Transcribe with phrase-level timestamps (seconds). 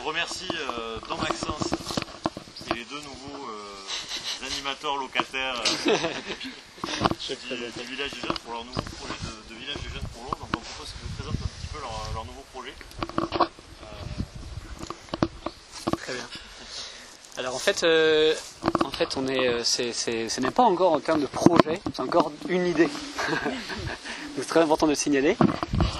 [0.00, 1.74] on remercie euh, Dan Maxence
[2.70, 5.96] et les deux nouveaux euh, animateurs locataires euh,
[7.28, 10.24] du, du village des jeunes pour leur nouveau projet de, de village des jeunes pour
[10.24, 10.30] l'eau.
[10.30, 12.74] Donc on propose qu'ils nous présentent un petit peu leur, leur nouveau projet.
[15.96, 16.26] Très bien.
[17.36, 18.34] Alors en fait, euh,
[18.84, 21.80] en fait, on est, euh, c'est, c'est- ce n'est pas encore en termes de projet,
[21.94, 22.88] c'est encore une idée.
[23.28, 25.36] Donc c'est très important de le signaler.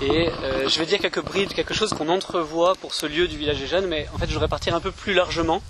[0.02, 3.36] Et euh, je vais dire quelques bribes, quelque chose qu'on entrevoit pour ce lieu du
[3.36, 5.62] village des jeunes, mais en fait, je voudrais partir un peu plus largement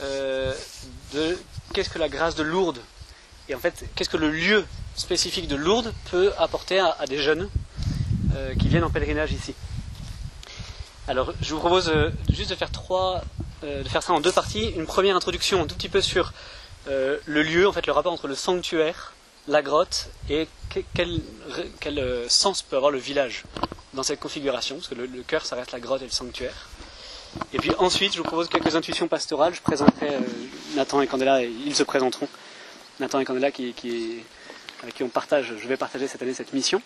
[0.00, 0.54] euh,
[1.12, 1.36] de
[1.74, 2.80] qu'est-ce que la grâce de Lourdes
[3.48, 4.64] et en fait, qu'est-ce que le lieu
[4.94, 7.48] spécifique de Lourdes peut apporter à, des jeunes
[8.36, 9.54] euh, qui viennent en pèlerinage ici.
[11.08, 11.90] Alors, je vous propose
[12.30, 13.22] juste de faire trois,
[13.62, 14.68] de faire ça en deux parties.
[14.76, 16.34] Une première introduction, un tout petit peu sur
[16.86, 19.14] le lieu, en fait, le rapport entre le sanctuaire,
[19.48, 23.44] la grotte et que- quel, euh, sens peut avoir le village
[23.94, 26.68] dans cette configuration, parce que le, cœur, ça reste la grotte et le sanctuaire.
[27.52, 29.54] Et puis ensuite, je vous propose quelques intuitions pastorales.
[29.54, 30.20] Je présenterai euh,
[30.76, 32.28] Nathan et Candela, ils se présenteront.
[33.00, 34.22] Nathan et Candela, avec qui
[35.02, 36.82] on partage, je vais partager cette année cette mission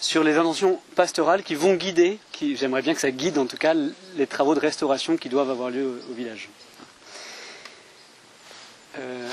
[0.00, 2.18] sur les intentions pastorales qui vont guider,
[2.56, 3.72] j'aimerais bien que ça guide en tout cas
[4.16, 6.50] les travaux de restauration qui doivent avoir lieu au, au village.
[8.98, 9.30] Euh,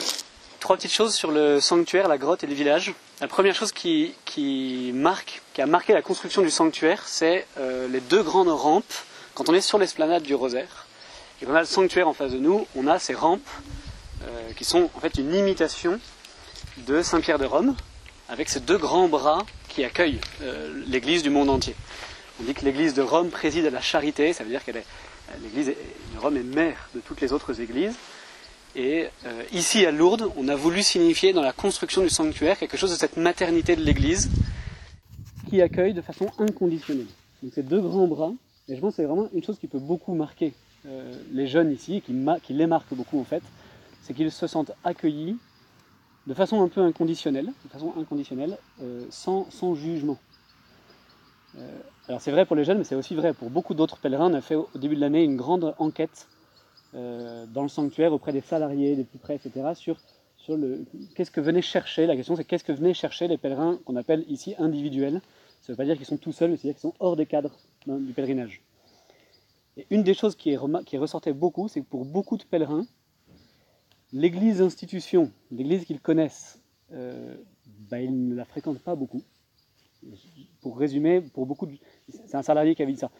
[0.61, 2.93] trois petites choses sur le sanctuaire, la grotte et le village.
[3.19, 4.13] La première chose qui,
[4.93, 8.93] marque, qui a marqué la construction du sanctuaire, c'est euh, les deux grandes rampes.
[9.35, 10.85] Quand on est sur l'esplanade du Rosaire
[11.41, 13.41] et qu'on a le sanctuaire en face de nous, on a ces rampes
[14.23, 15.99] euh, qui sont en fait une imitation
[16.77, 17.75] de Saint-Pierre de Rome,
[18.29, 21.75] avec ces deux grands bras qui accueillent euh, l'Église du monde entier.
[22.39, 24.71] On dit que l'Église de Rome préside à la charité, ça veut dire que
[25.43, 25.77] l'Église est-
[26.15, 27.95] de Rome est mère de toutes les autres églises.
[28.75, 32.77] Et euh, ici à Lourdes, on a voulu signifier dans la construction du sanctuaire quelque
[32.77, 34.29] chose de cette maternité de l'Église
[35.49, 37.07] qui accueille de façon inconditionnelle.
[37.43, 38.31] Donc ces deux grands bras,
[38.69, 40.53] et je pense que c'est vraiment une chose qui peut beaucoup marquer
[40.85, 43.43] euh, les jeunes ici, qui, ma- qui les marque beaucoup en fait,
[44.03, 45.35] c'est qu'ils se sentent accueillis
[46.27, 50.17] de façon un peu inconditionnelle, de façon inconditionnelle, euh, sans, sans jugement.
[52.07, 54.31] Alors c'est vrai pour les jeunes, mais c'est aussi vrai pour beaucoup d'autres pèlerins.
[54.31, 56.27] On a fait au début de l'année une grande enquête
[56.93, 59.73] euh, dans le sanctuaire auprès des salariés, des plus près, etc.
[59.75, 59.97] sur,
[60.49, 60.85] le
[61.15, 62.05] qu'est-ce que venaient chercher.
[62.05, 65.21] La question c'est qu'est-ce que venaient chercher les pèlerins qu'on appelle ici individuels.
[65.61, 67.25] Ça ne veut pas dire qu'ils sont tout seuls, mais c'est-à-dire qu'ils sont hors des
[67.25, 67.55] cadres
[67.87, 68.61] hein, du pèlerinage.
[69.77, 72.85] Et une des choses qui, ressortait beaucoup, c'est que pour beaucoup de pèlerins,
[74.11, 76.59] l'église institution, l'église qu'ils connaissent,
[76.91, 77.37] euh,
[77.89, 79.21] bah, ils ne la fréquentent pas beaucoup.
[80.59, 81.69] Pour résumer, pour beaucoup,
[82.09, 83.11] c'est un salarié qui avait dit ça.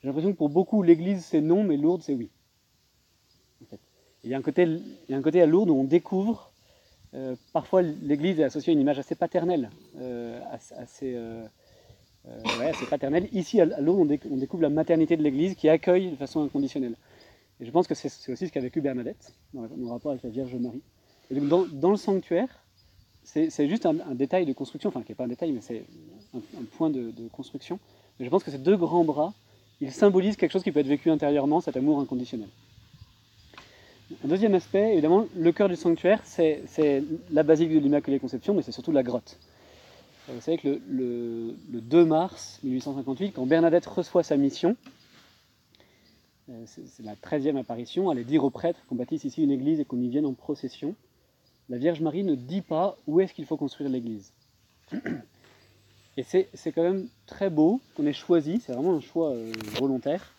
[0.00, 2.30] J'ai l'impression que pour beaucoup, l'église c'est non, mais Lourdes c'est oui.
[4.26, 4.42] Il, y a un
[5.22, 6.50] côté, à Lourdes où on découvre,
[7.14, 9.70] euh, parfois l'église est associée à une image assez paternelle,
[10.00, 10.40] euh,
[11.04, 11.46] euh,
[12.26, 13.28] assez paternelle.
[13.30, 16.42] Ici à Lourdes, on, déc- on découvre la maternité de l'église qui accueille de façon
[16.42, 16.96] inconditionnelle.
[17.60, 20.30] Et je pense que c'est aussi ce qu'a vécu Bernadette dans le- rapport avec la
[20.30, 20.82] Vierge Marie.
[21.30, 22.48] Et donc dans, le sanctuaire,
[23.22, 25.84] c'est juste un, détail de construction, enfin qui n'est pas un détail, mais c'est
[26.34, 27.78] un, un point de, de construction.
[28.18, 29.34] Mais je pense que ces deux grands bras,
[29.80, 32.48] ils symbolisent quelque chose qui peut être vécu intérieurement, cet amour inconditionnel.
[34.24, 36.62] Un deuxième aspect, évidemment, le cœur du sanctuaire, c'est
[37.32, 39.36] la basilique de l'Immaculée Conception, mais c'est surtout la grotte.
[40.28, 44.76] Euh, Vous savez que le, le- le 2 mars 1858, quand Bernadette reçoit sa mission,
[46.50, 49.84] euh, c'est la 13e apparition, aller dire aux prêtres qu'on bâtisse ici une église et
[49.84, 50.94] qu'on y vienne en procession.
[51.68, 54.32] La Vierge Marie ne dit pas où est-ce qu'il faut construire l'église.
[56.16, 59.52] Et c'est c'est quand même très beau qu'on ait choisi, c'est vraiment un choix euh,
[59.80, 60.32] volontaire,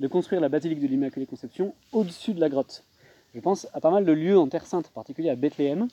[0.00, 2.82] de construire la basilique de l'Immaculée Conception au-dessus de la grotte.
[3.34, 5.88] Je pense à pas mal de lieux en Terre Sainte, en particulier à Bethléem,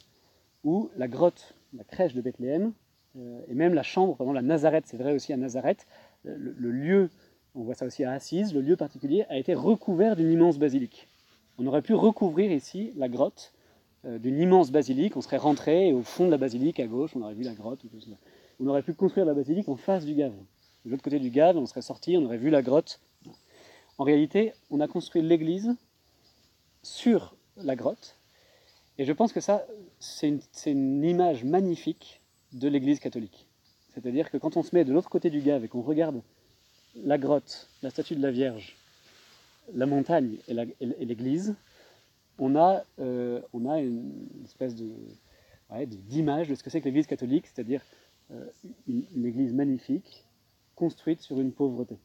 [0.63, 2.73] où la grotte, la crèche de Bethléem,
[3.17, 5.87] euh, et même la chambre, exemple la Nazareth, c'est vrai aussi à Nazareth,
[6.23, 7.09] le, le lieu,
[7.55, 11.07] on voit ça aussi à Assise, le lieu particulier a été recouvert d'une immense basilique.
[11.57, 13.53] On aurait pu recouvrir ici la grotte
[14.05, 17.21] euh, d'une immense basilique, on serait rentré au fond de la basilique, à gauche, on
[17.21, 17.81] aurait vu la grotte.
[18.59, 20.35] On aurait pu construire la basilique en face du Gave.
[20.85, 23.01] De l'autre côté du Gave, on serait sorti, on aurait vu la grotte.
[23.97, 25.75] En réalité, on a construit l'église
[26.81, 28.17] sur la grotte.
[28.97, 29.65] Et je pense que ça,
[29.99, 30.27] c'est
[30.65, 32.21] une, image magnifique
[32.51, 33.47] de l'église catholique.
[33.93, 36.21] C'est-à-dire que quand on se met de l'autre côté du Gave et qu'on regarde
[36.95, 38.75] la grotte, la statue de la Vierge,
[39.73, 41.55] la montagne et l'église,
[42.39, 44.91] on a, euh, on a une espèce de,
[45.85, 47.81] d'image de ce que c'est que l'église catholique, c'est-à-dire
[48.31, 48.45] euh,
[48.87, 50.25] une église magnifique,
[50.75, 51.97] construite sur une pauvreté.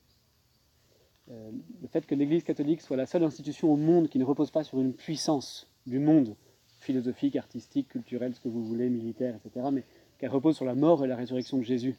[1.31, 1.51] Euh,
[1.81, 4.63] le fait que l'Église catholique soit la seule institution au monde qui ne repose pas
[4.63, 6.37] sur une puissance du monde,
[6.81, 9.85] philosophique, artistique, culturelle, ce que vous voulez, militaire, etc., mais
[10.19, 11.97] qu'elle repose sur la mort et la résurrection de Jésus,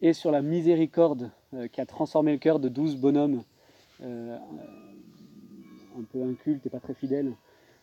[0.00, 3.44] et sur la miséricorde euh, qui a transformé le cœur de douze bonhommes
[4.02, 4.36] euh,
[5.96, 7.32] un peu inculte et pas très fidèle,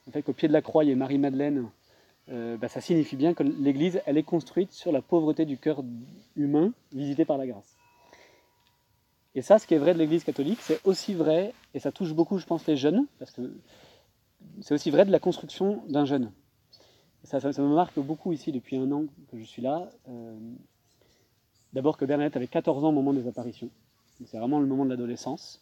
[0.05, 1.69] le fait qu'au pied de la croix il y ait Marie-Madeleine,
[2.27, 5.83] bah, ça signifie bien que l'Église, elle est construite sur la pauvreté du cœur
[6.35, 7.78] humain visité par la grâce.
[9.35, 12.13] Et ça, ce qui est vrai de l'Église catholique, c'est aussi vrai, et ça touche
[12.13, 13.41] beaucoup, je pense, les jeunes, parce que
[14.61, 16.31] c'est aussi vrai de la construction d'un jeune.
[17.23, 19.89] Ça, me marque beaucoup ici depuis un an que je suis là.
[20.07, 20.37] Euh,
[21.73, 23.69] d'abord que Bernadette avait 14 ans au moment des apparitions.
[24.25, 25.61] C'est vraiment le moment de l'adolescence.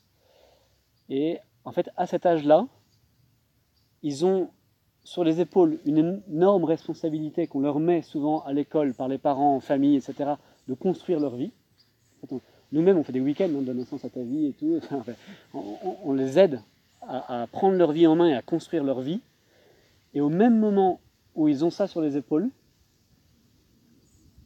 [1.10, 2.68] Et en fait, à cet âge-là,
[4.04, 4.50] ils ont
[5.04, 9.56] sur les épaules une énorme responsabilité qu'on leur met souvent à l'école par les parents,
[9.56, 10.34] en famille, etc.,
[10.68, 11.52] de construire leur vie.
[12.72, 14.80] Nous-mêmes, on fait des week-ends, on donne un sens à ta vie et tout.
[15.54, 16.62] on, les aide
[17.02, 19.22] à, prendre leur vie en main et à construire leur vie.
[20.14, 21.00] Et au même moment
[21.36, 22.50] où ils ont ça sur les épaules,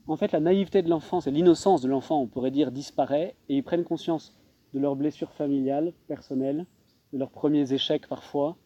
[0.07, 3.57] en fait, la naïveté de l'enfance et l'innocence de l'enfant, on pourrait dire, disparaît et
[3.57, 4.35] ils prennent conscience
[4.73, 6.65] de leurs blessures familiales, personnelles,
[7.13, 8.57] de leurs premiers échecs parfois,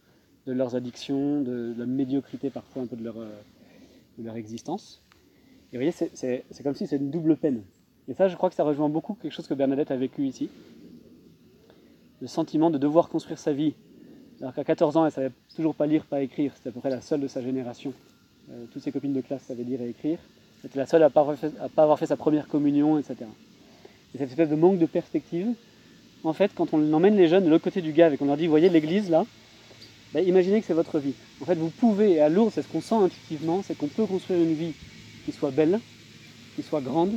[0.48, 5.04] de leurs addictions, de, la médiocrité parfois un peu de leur, euh, existence.
[5.72, 7.64] Et vous voyez, c'est comme si c'est une double peine.
[8.08, 10.50] Et ça, je crois que ça rejoint beaucoup quelque chose que Bernadette a vécu ici.
[12.22, 13.74] Le sentiment de devoir construire sa vie.
[14.42, 16.52] Alors qu'à 14 ans, elle ne savait toujours pas lire, pas écrire.
[16.56, 17.94] C'était à peu près la seule de sa génération.
[18.52, 20.20] Euh, toutes ses copines de classe savaient lire et écrire.
[20.62, 23.18] C'était la seule à ne pas, avoir fait sa première communion, etc.
[24.14, 25.48] Et cette espèce de manque de perspective,
[26.24, 28.38] en fait, quand on emmène les jeunes de l'autre côté du Gave et qu'on leur
[28.38, 29.26] dit, voyez l'église là,
[30.14, 31.14] bah, imaginez que c'est votre vie.
[31.42, 34.06] En fait, vous pouvez, et à Lourdes, c'est ce qu'on sent intuitivement, c'est qu'on peut
[34.06, 34.74] construire une vie
[35.26, 35.80] qui soit belle,
[36.56, 37.14] qui soit grande,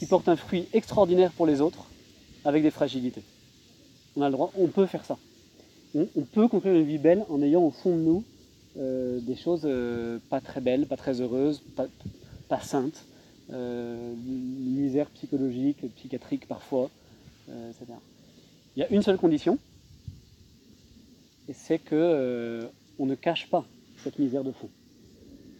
[0.00, 1.84] qui porte un fruit extraordinaire pour les autres,
[2.46, 3.22] avec des fragilités.
[4.16, 5.18] On a le droit, on peut faire ça.
[5.94, 8.24] On, peut construire une vie belle en ayant au fond de nous
[8.78, 11.62] euh, des choses euh, pas très belles, pas très heureuses,
[12.48, 13.04] pas, saintes,
[13.52, 16.88] euh, misère psychologique, psychiatrique parfois,
[17.48, 17.92] etc.
[18.76, 19.58] Il y a une seule condition,
[21.46, 22.62] et c'est que euh,
[22.98, 23.66] on ne cache pas
[23.98, 24.70] cette misère de fond.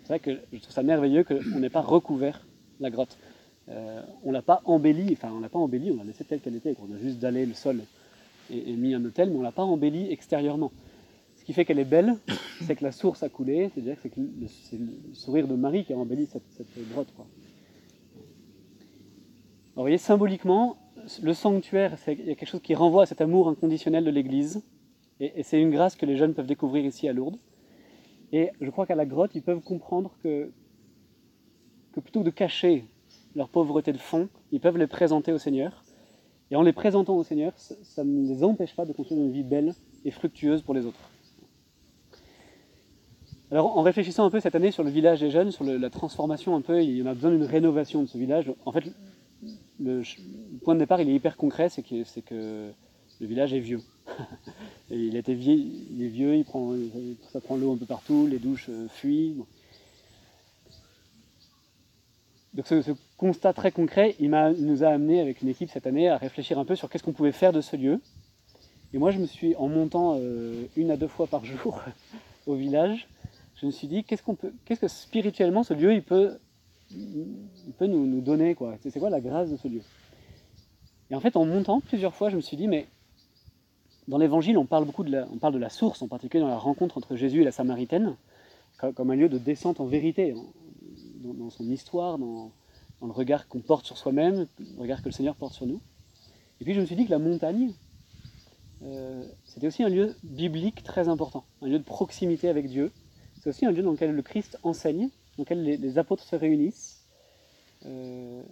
[0.04, 2.46] C'est vrai que je trouve ça merveilleux qu'on n'ait pas recouvert
[2.80, 3.18] la grotte.
[3.70, 6.56] Euh, on l'a pas embellie, enfin on l'a pas embellie, on l'a laissée telle qu'elle
[6.56, 7.80] était, on a juste dallé le sol
[8.50, 10.72] et, mis un hôtel, mais on l'a pas embellie extérieurement.
[11.36, 12.16] Ce qui fait qu'elle est belle,
[12.62, 14.08] c'est que la source a coulé, c'est-à-dire que
[14.48, 16.42] c'est le, sourire de Marie qui a embelli cette,
[16.92, 17.12] grotte.
[19.76, 20.76] Vous voyez, symboliquement,
[21.22, 24.62] le sanctuaire, il y a quelque chose qui renvoie à cet amour inconditionnel de l'Église,
[25.20, 27.36] et, c'est une grâce que les jeunes peuvent découvrir ici à Lourdes.
[28.32, 30.50] Et je crois qu'à la grotte, ils peuvent comprendre que,
[31.92, 32.84] que plutôt que de cacher
[33.34, 35.84] leur pauvreté de fond, ils peuvent les présenter au Seigneur.
[36.50, 39.44] Et en les présentant au Seigneur, ça, ne les empêche pas de construire une vie
[39.44, 39.74] belle
[40.04, 40.98] et fructueuse pour les autres.
[43.52, 46.54] Alors en réfléchissant un peu cette année sur le village des jeunes, sur la transformation
[46.54, 48.52] un peu, il y en a besoin d'une rénovation de ce village.
[48.64, 48.84] En fait,
[49.80, 50.02] le,
[50.62, 52.70] point de départ, il est hyper concret, c'est que,
[53.20, 53.80] le village est vieux.
[54.90, 56.44] il, était vieux, il est vieux,
[57.32, 59.36] ça prend l'eau un peu partout, les douches euh, fuient.
[62.54, 66.16] Donc ce, constat très concret, il, nous a amené avec une équipe cette année à
[66.16, 68.00] réfléchir un peu sur qu'est-ce qu'on pouvait faire de ce lieu.
[68.94, 71.82] Et moi je me suis, en montant euh, une à deux fois par jour
[72.46, 73.08] au village,
[73.56, 76.38] je me suis dit qu'est-ce qu'on peut, qu'est-ce que spirituellement ce lieu il peut,
[76.90, 78.78] il peut nous, donner quoi?
[78.88, 79.82] C'est quoi la grâce de ce lieu?
[81.10, 82.86] Et en fait en montant plusieurs fois je me suis dit mais
[84.08, 86.48] dans l'évangile, on parle beaucoup de la, on parle de la source, en particulier dans
[86.48, 88.16] la rencontre entre Jésus et la Samaritaine,
[88.94, 90.34] comme un lieu de descente en vérité,
[91.22, 92.50] dans, son histoire, dans,
[93.06, 95.80] le regard qu'on porte sur soi-même, le regard que le Seigneur porte sur nous.
[96.60, 97.72] Et puis je me suis dit que la montagne,
[98.82, 102.92] euh, c'était aussi un lieu biblique très important, un lieu de proximité avec Dieu.
[103.40, 107.06] C'est aussi un lieu dans lequel le Christ enseigne, dans lequel les, apôtres se réunissent.
[107.86, 108.42] Euh,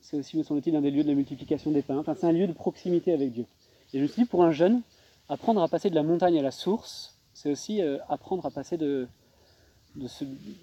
[0.00, 1.98] c'est aussi, me semble-t-il, un des lieux de la multiplication des pains.
[1.98, 3.44] Enfin, c'est un lieu de proximité avec Dieu.
[3.92, 4.80] Et je me suis dit, pour un jeune,
[5.28, 8.78] apprendre à passer de la montagne à la source, c'est aussi euh, apprendre à passer
[8.78, 9.08] de,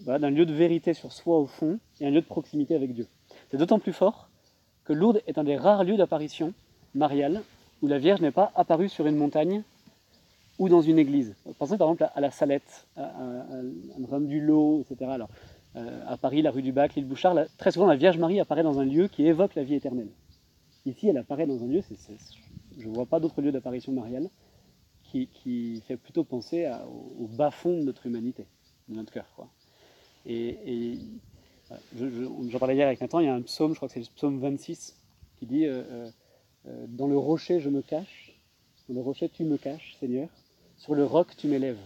[0.05, 3.07] d'un lieu de vérité sur soi au fond et un lieu de proximité avec Dieu.
[3.51, 4.29] C'est d'autant plus fort
[4.85, 6.53] que Lourdes est un des rares lieux d'apparition
[6.93, 7.41] mariale
[7.81, 9.63] où la Vierge n'est pas apparue sur une montagne
[10.59, 11.35] ou dans une église.
[11.57, 15.11] Pensez par exemple à la Salette, à, à, du Lot, etc.
[15.75, 18.63] Euh, à Paris, la rue du Bac, l'île Bouchard, très souvent la Vierge Marie apparaît
[18.63, 20.09] dans un lieu qui évoque la vie éternelle.
[20.85, 21.81] Ici, elle apparaît dans un lieu,
[22.77, 24.29] je ne vois pas d'autre lieu d'apparition mariale
[25.33, 26.69] qui, fait plutôt penser
[27.19, 28.45] au, bas-fond de notre humanité,
[28.89, 29.25] de notre cœur.
[29.35, 29.47] Quoi.
[30.25, 30.97] Et,
[31.97, 34.05] j'en parlais hier avec Nathan, il y a un psaume, je crois que c'est le
[34.15, 34.95] psaume 26,
[35.37, 36.09] qui dit euh, euh,
[36.67, 38.37] euh, Dans le rocher je me cache,
[38.87, 40.29] dans le rocher tu me caches, Seigneur,
[40.77, 41.79] sur le roc tu m'élèves.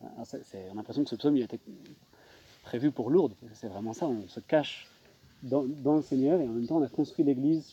[0.00, 1.58] on a l'impression que ce psaume il a été
[2.62, 4.88] prévu pour Lourdes, c'est vraiment ça, on se cache
[5.42, 7.66] dans, le Seigneur et en même temps on a construit l'Église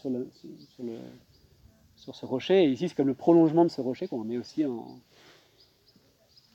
[1.96, 2.66] sur ce rocher.
[2.66, 5.00] Et ici, c'est comme le prolongement de ce rocher qu'on met aussi en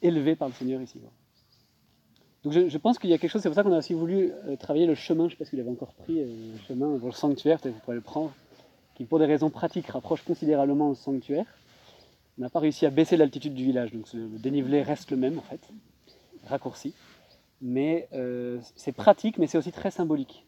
[0.02, 1.00] élevé par le Seigneur ici.
[2.45, 4.33] Donc je, pense qu'il y a quelque chose, c'est pour ça qu'on a aussi voulu
[4.47, 6.59] euh, travailler le chemin, je ne sais pas si vous l'avez encore pris, euh, le
[6.68, 8.33] chemin pour le sanctuaire, peut-être vous pourrez le prendre,
[8.95, 11.47] qui pour des raisons pratiques rapproche considérablement le sanctuaire.
[12.38, 15.38] On n'a pas réussi à baisser l'altitude du village, donc le dénivelé reste le même
[15.38, 15.61] en fait,
[16.47, 16.95] raccourci.
[17.61, 20.47] Mais euh, c'est pratique, mais c'est aussi très symbolique.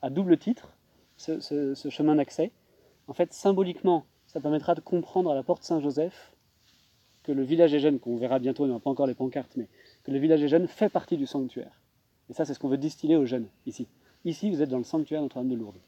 [0.00, 0.72] À double titre,
[1.18, 2.52] ce, chemin d'accès,
[3.06, 6.32] en fait, symboliquement, ça permettra de comprendre à la porte Saint-Joseph
[7.22, 9.68] que le village des jeunes, qu'on verra bientôt, on n'a pas encore les pancartes, mais
[10.10, 11.80] le village des jeunes fait partie du sanctuaire.
[12.30, 13.86] Et ça, c'est ce qu'on veut distiller aux jeunes, ici.
[14.24, 15.80] Ici, vous êtes dans le sanctuaire Notre-Dame de Lourdes.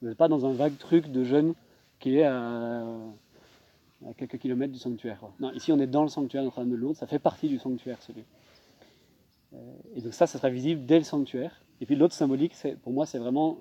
[0.00, 1.54] Vous n'êtes pas dans un vague truc de jeunes
[1.98, 2.84] qui est à
[4.16, 5.20] quelques kilomètres du sanctuaire.
[5.40, 8.02] Non, ici on est dans le sanctuaire Notre-Dame de Lourdes, ça fait partie du sanctuaire
[8.02, 8.24] ce lieu.
[9.94, 11.62] Et donc ça, ça sera visible dès le sanctuaire.
[11.80, 13.58] Et puis l'autre symbolique, pour moi, c'est vraiment,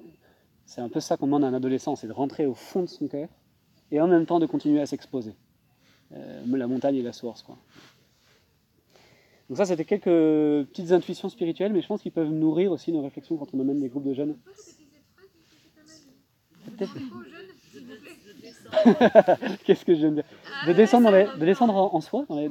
[0.65, 2.87] c'est un peu ça qu'on demande à un adolescent, c'est de rentrer au fond de
[2.87, 3.29] son cœur
[3.91, 5.35] et en même temps de continuer à s'exposer.
[6.13, 7.57] Euh, la montagne et la source, quoi.
[9.49, 10.05] Donc ça, c'était quelques
[10.69, 13.81] petites intuitions spirituelles, mais je pense qu'ils peuvent nourrir aussi nos réflexions quand on emmène
[13.81, 14.37] des groupes de jeunes.
[19.65, 20.23] Qu'est-ce que je viens de dire
[20.67, 22.47] De descendre, de descendre en, soi, dans, la,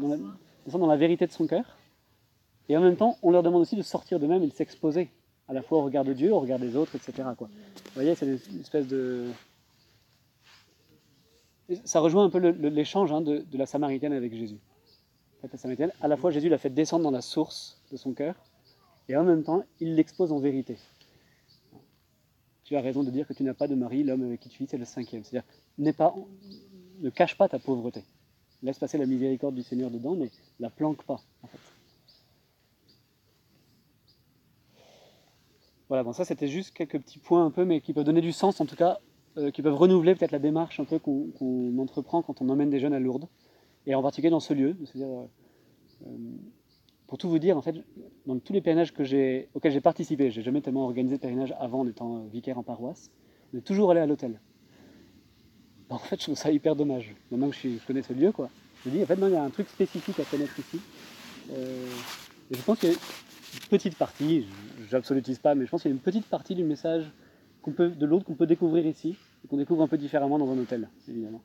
[0.65, 1.65] descendre dans la vérité de son cœur.
[2.69, 5.11] Et en même temps, on leur demande aussi de sortir d'eux-mêmes et de s'exposer,
[5.49, 7.29] à la fois au regard de Dieu, au regard des autres, etc.
[7.37, 7.49] Quoi.
[7.49, 9.27] Vous voyez, c'est une espèce de.
[11.85, 14.59] Ça rejoint un peu l'échange hein, de, la Samaritaine avec Jésus.
[16.01, 18.35] À la fois Jésus l'a fait descendre dans la source de son cœur,
[19.09, 20.77] et en même temps, il l'expose en vérité
[22.73, 24.63] tu as raison de dire que tu n'as pas de mari, l'homme avec qui tu
[24.63, 25.25] vis, c'est le cinquième.
[25.25, 25.47] C'est-à-dire,
[25.79, 28.03] ne cache pas ta pauvreté.
[28.63, 31.21] Laisse passer la miséricorde du Seigneur dedans, mais la planque pas.
[35.89, 38.33] Voilà, bon, ça c'était juste quelques petits points un peu, mais qui peuvent donner du
[38.33, 39.01] sens, en tout cas,
[39.37, 42.81] euh, qui peuvent renouveler peut-être la démarche un peu qu'on entreprend quand on emmène des
[42.81, 43.29] jeunes à Lourdes,
[43.87, 45.25] et en particulier dans ce lieu, euh,
[46.07, 46.17] euh,
[47.07, 47.77] pour tout vous dire, en fait,
[48.27, 49.03] dans tous les pèlerinages que
[49.55, 52.63] auxquels j'ai participé, j'ai jamais tellement organisé de pèlerinage avant en étant euh, vicaire en
[52.63, 53.11] paroisse,
[53.53, 54.41] on est toujours allé à l'hôtel.
[55.91, 57.15] En fait, je trouve ça hyper dommage.
[57.31, 58.49] Maintenant que je, connais ce lieu, quoi.
[58.83, 60.81] Je me dis, en fait, non, il y a un truc spécifique à connaître ici.
[61.51, 64.47] Je pense qu'il y a une petite partie,
[64.91, 67.13] j'absolutise pas, mais je pense qu'il y a une petite partie du message
[67.67, 70.89] de l'autre qu'on peut découvrir ici, et qu'on découvre un peu différemment dans un hôtel,
[71.09, 71.43] évidemment.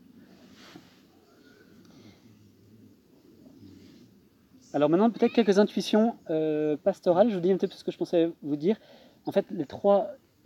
[4.77, 7.31] Alors maintenant, peut-être quelques intuitions euh, pastorales.
[7.31, 8.77] Je vous dis un petit peu ce que je pensais vous dire.
[9.25, 9.65] En fait, il y a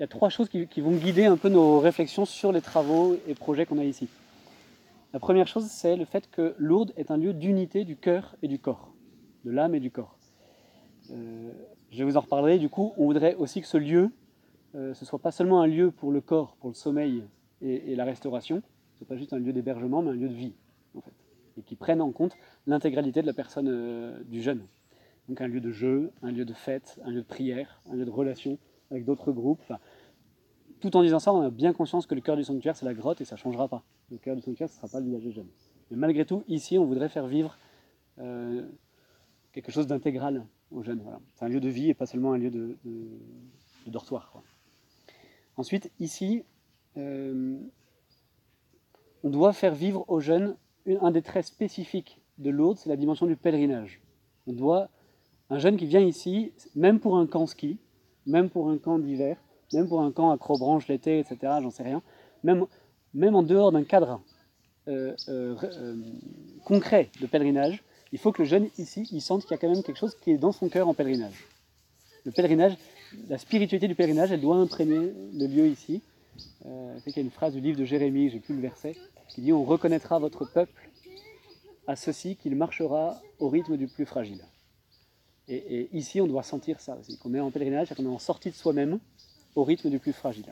[0.08, 3.78] trois choses qui, vont guider un peu nos réflexions sur les travaux et projets qu'on
[3.78, 4.08] a ici.
[5.12, 8.48] La première chose, c'est le fait que Lourdes est un lieu d'unité du cœur et
[8.48, 8.94] du corps,
[9.44, 10.16] de l'âme et du corps.
[11.12, 11.52] Euh,
[11.90, 12.58] je vous en reparlerai.
[12.58, 14.12] Du coup, on voudrait aussi que ce lieu,
[14.76, 17.26] euh, ce soit pas seulement un lieu pour le corps, pour le sommeil
[17.62, 20.54] et, la restauration, ce soit pas juste un lieu d'hébergement, mais un lieu de vie,
[21.58, 22.36] et qui prennent en compte
[22.68, 24.66] l'intégralité de la personne euh, du jeune.
[25.30, 28.06] Donc un lieu de jeu, un lieu de fête, un lieu de prière, un lieu
[28.06, 28.58] de relation
[28.90, 29.64] avec d'autres groupes.
[30.80, 32.94] tout en disant ça, on a bien conscience que le cœur du sanctuaire, c'est la
[32.94, 33.84] grotte et ça ne changera pas.
[34.10, 35.50] Le cœur du sanctuaire, ce ne sera pas le village des jeunes.
[35.90, 37.58] Mais malgré tout, ici, on voudrait faire vivre
[38.20, 38.68] euh,
[39.52, 41.04] quelque chose d'intégral aux jeunes.
[41.36, 42.78] C'est un lieu de vie et pas seulement un lieu de,
[43.88, 44.42] dortoir.
[45.58, 46.44] Ensuite, ici,
[46.98, 47.58] euh,
[49.24, 50.56] on doit faire vivre aux jeunes
[50.88, 54.02] un des traits spécifiques de Lourdes, c'est la dimension du pèlerinage.
[54.48, 54.90] On doit,
[55.50, 57.78] un jeune qui vient ici, même pour un camp ski,
[58.26, 59.38] même pour un camp d'hiver,
[59.74, 62.02] même pour un camp acrobranche l'été, etc., j'en sais rien,
[62.44, 62.66] même,
[63.14, 64.22] même en dehors d'un cadre
[64.88, 65.96] euh, euh, euh,
[66.66, 69.70] concret de pèlerinage, il faut que le jeune ici, il sente qu'il y a quand
[69.70, 71.48] même quelque chose qui est dans son cœur en pèlerinage.
[72.26, 72.78] Le pèlerinage,
[73.30, 76.02] la spiritualité du pèlerinage, elle doit imprégner le lieu ici.
[76.66, 78.96] Euh, il y a une phrase du livre de Jérémie, j'ai plus le verset,
[79.34, 80.90] qui dit On reconnaîtra votre peuple
[81.88, 84.44] à ceci qu'il marchera au rythme du plus fragile.
[85.48, 88.52] Et, ici, on doit sentir ça aussi, qu'on est en pèlerinage, qu'on est en sortie
[88.52, 89.00] de soi-même
[89.56, 90.46] au rythme du plus fragile.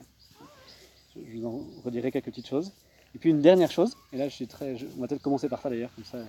[1.16, 2.74] Je vous en redirai quelques petites choses.
[3.16, 4.76] Et puis une dernière chose, et là je très.
[4.98, 6.18] on va peut-être commencer par ça d'ailleurs, comme ça.
[6.18, 6.26] La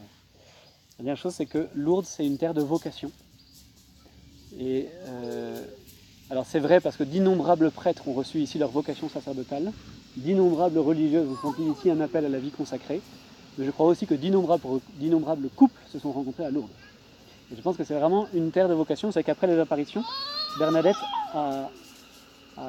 [0.99, 3.11] dernière chose, c'est que Lourdes, c'est une terre de vocation.
[4.59, 5.65] Et euh,
[6.31, 9.73] alors c'est vrai parce que d'innombrables prêtres ont reçu ici leur vocation sacerdotale,
[10.17, 13.01] d'innombrables religieuses ont senti ici un appel à la vie consacrée,
[13.59, 16.71] mais je crois aussi que d'innombrables couples se sont rencontrés à Lourdes.
[17.53, 20.03] Et je pense que c'est vraiment une terre de vocation, c'est qu'après les apparitions,
[20.59, 20.97] Bernadette
[21.35, 21.69] a,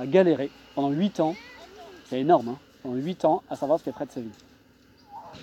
[0.05, 1.35] galéré pendant 8 ans,
[2.05, 4.31] c'est énorme, hein, pendant 8 ans à savoir ce qu'elle ferait de sa vie.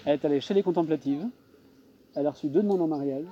[0.04, 1.24] Elle est allée chez les contemplatives,
[2.14, 3.26] elle a reçu deux demandes en mariage,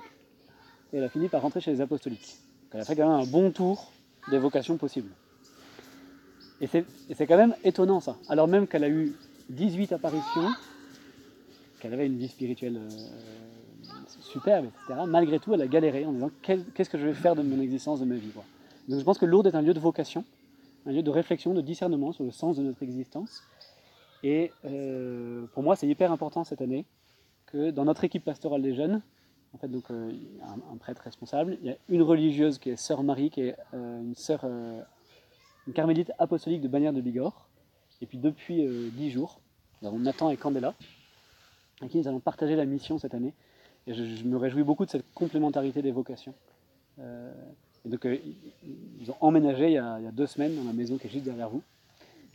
[0.93, 2.37] et elle a fini par rentrer chez les apostoliques.
[2.71, 3.91] Elle a fait quand même un bon tour
[4.29, 5.11] des vocations possibles.
[6.61, 8.17] Et c'est quand même étonnant ça.
[8.29, 9.13] Alors même qu'elle a eu
[9.49, 10.49] 18 apparitions,
[11.79, 12.81] qu'elle avait une vie spirituelle
[14.27, 15.01] superbe, etc.
[15.07, 17.99] Malgré tout, elle a galéré en disant qu'est-ce que je vais faire de mon existence,
[17.99, 18.31] de ma vie.
[18.87, 20.23] Donc je pense que Lourdes est un lieu de vocation,
[20.85, 23.43] un lieu de réflexion, de discernement sur le sens de notre existence.
[24.23, 26.85] Et euh, pour moi, c'est hyper important cette année
[27.45, 29.01] que dans notre équipe pastorale des jeunes,
[29.53, 30.11] en fait, donc euh,
[30.43, 33.55] un, un, prêtre responsable, il y a une religieuse qui est sœur Marie, qui est
[33.73, 34.45] euh, une sœur,
[35.73, 37.47] carmélite apostolique de Bagnères de Bigorre.
[38.01, 39.39] Et puis depuis dix jours,
[39.81, 40.73] nous avons Nathan et Candela,
[41.81, 43.33] avec qui nous allons partager la mission cette année.
[43.87, 46.33] Et je, me réjouis beaucoup de cette complémentarité des vocations.
[46.99, 51.09] et donc, ils ont emménagé il y, a, deux semaines dans la maison qui est
[51.09, 51.63] juste derrière vous,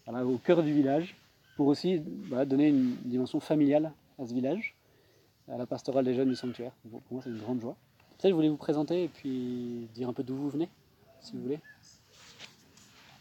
[0.09, 1.17] au cœur du village
[1.57, 2.03] pour aussi
[2.47, 4.75] donner une dimension familiale à ce village,
[5.49, 6.73] à la pastorale des jeunes du sanctuaire.
[6.91, 7.77] Pour moi, c'est une grande joie.
[8.19, 10.69] Ça, je voulais vous présenter et puis dire un peu d'où vous venez,
[11.21, 11.59] si vous voulez.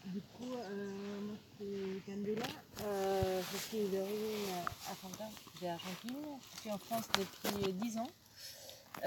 [0.06, 0.90] Du coup, euh,
[1.22, 2.46] moi c'est Candela.
[2.82, 4.54] Euh, je suis d'origine
[4.90, 6.16] argentine.
[6.54, 8.10] Je suis en France depuis 10 ans.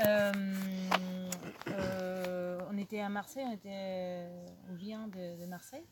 [0.06, 0.32] Euh,
[1.68, 4.25] euh, on était à Marseille, on, était,
[4.70, 5.86] on vient de, Marseille.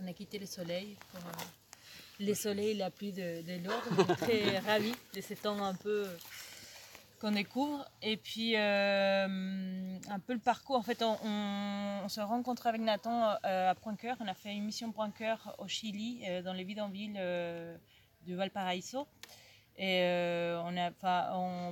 [0.00, 1.20] On a quitté le soleil pour
[2.20, 4.14] les soleils, la pluie de, de l'ordre.
[4.16, 6.06] Très ravis de ces temps un peu
[7.20, 7.88] qu'on découvre.
[8.02, 10.76] Et puis, euh, un peu le parcours.
[10.76, 14.16] En fait, on, se rencontre avec Nathan euh, à Pointe-Cœur.
[14.20, 17.76] On a fait une mission Pointe-Cœur au Chili, euh, dans les bidonvilles euh,
[18.26, 19.06] de Valparaiso.
[19.76, 20.02] Et
[20.62, 20.90] on a,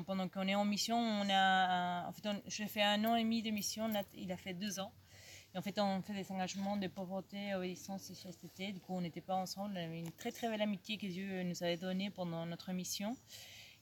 [0.07, 3.43] pendant qu'on est en mission, on a, en fait, j'ai fait un an et demi
[3.43, 3.91] de mission.
[4.15, 4.93] Il a fait deux ans.
[5.55, 8.73] Et en fait, on fait des engagements de pauvreté, obéissance et chasteté.
[8.73, 9.75] Du coup, on n'était pas ensemble.
[9.75, 13.15] On avait une très très belle amitié que Dieu nous avait donnée pendant notre mission.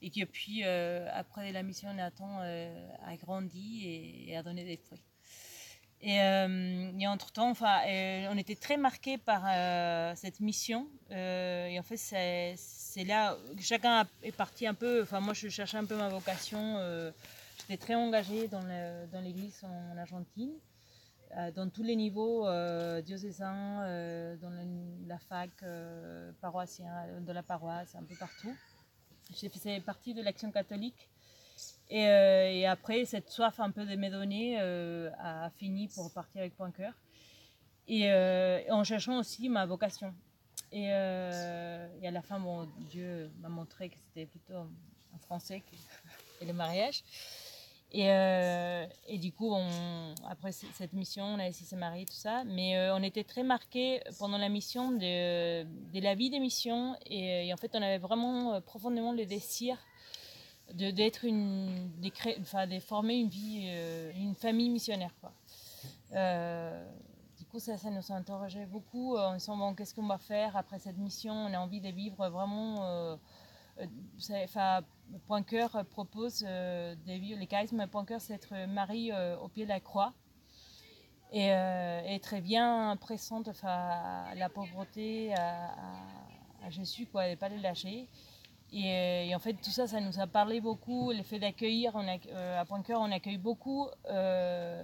[0.02, 4.76] Et qui puis, euh, après la mission, Nathan euh, a grandi et, a donné des
[4.76, 5.02] fruits.
[6.02, 7.80] Et, euh, et entre-temps, enfin,
[8.30, 9.42] on était très marqués par
[10.16, 10.88] cette mission.
[11.10, 15.02] et en fait, c'est là que chacun est parti un peu.
[15.02, 16.78] Enfin, moi, je cherchais un peu ma vocation.
[17.60, 20.52] J'étais très engagée dans l'église en Argentine
[21.54, 24.52] dans tous les niveaux euh, diocésains, dans
[25.06, 25.50] la fac,
[26.40, 28.54] paroissien, de la paroisse, un peu partout.
[29.34, 31.08] J'ai fait partie de l'action catholique.
[31.88, 36.56] Et, et, après, cette soif un peu de me donner a fini pour partir avec
[36.56, 36.92] Point Cœur.
[37.88, 40.14] Et, et, en cherchant aussi ma vocation.
[40.72, 44.54] Et, à la fin, mon Dieu m'a montré que c'était plutôt
[45.14, 45.62] en français
[46.40, 47.02] et le mariage.
[47.92, 49.54] Et, euh, et, du coup,
[50.28, 52.44] après cette mission, on a laissé se marier, tout ça.
[52.44, 56.96] Mais euh, on était très marqués pendant la mission de, de la vie des missions.
[57.06, 59.78] Et, et, en fait, on avait vraiment euh, profondément le désir
[60.74, 65.14] de, d'être une, de, enfin, de former une vie, euh, une famille missionnaire.
[66.12, 66.84] Euh,
[67.38, 69.16] du coup, ça, ça nous interrogeait beaucoup.
[69.16, 71.32] On se dit, bon, qu'est-ce qu'on va faire après cette mission?
[71.32, 73.16] On a envie de vivre vraiment
[74.44, 74.80] enfin,
[75.26, 77.36] Point Cœur propose euh, des vieux,
[77.90, 80.14] Point Cœur, c'est être Marie euh, au pied de la croix
[81.32, 82.96] et, euh, et très bien
[83.48, 88.08] enfin, à la pauvreté, à, Jésus, quoi, et pas le lâcher.
[88.72, 91.12] Et, en fait, tout ça, ça nous a parlé beaucoup.
[91.12, 94.82] Le fait d'accueillir, euh, à Point Cœur, on accueille beaucoup euh,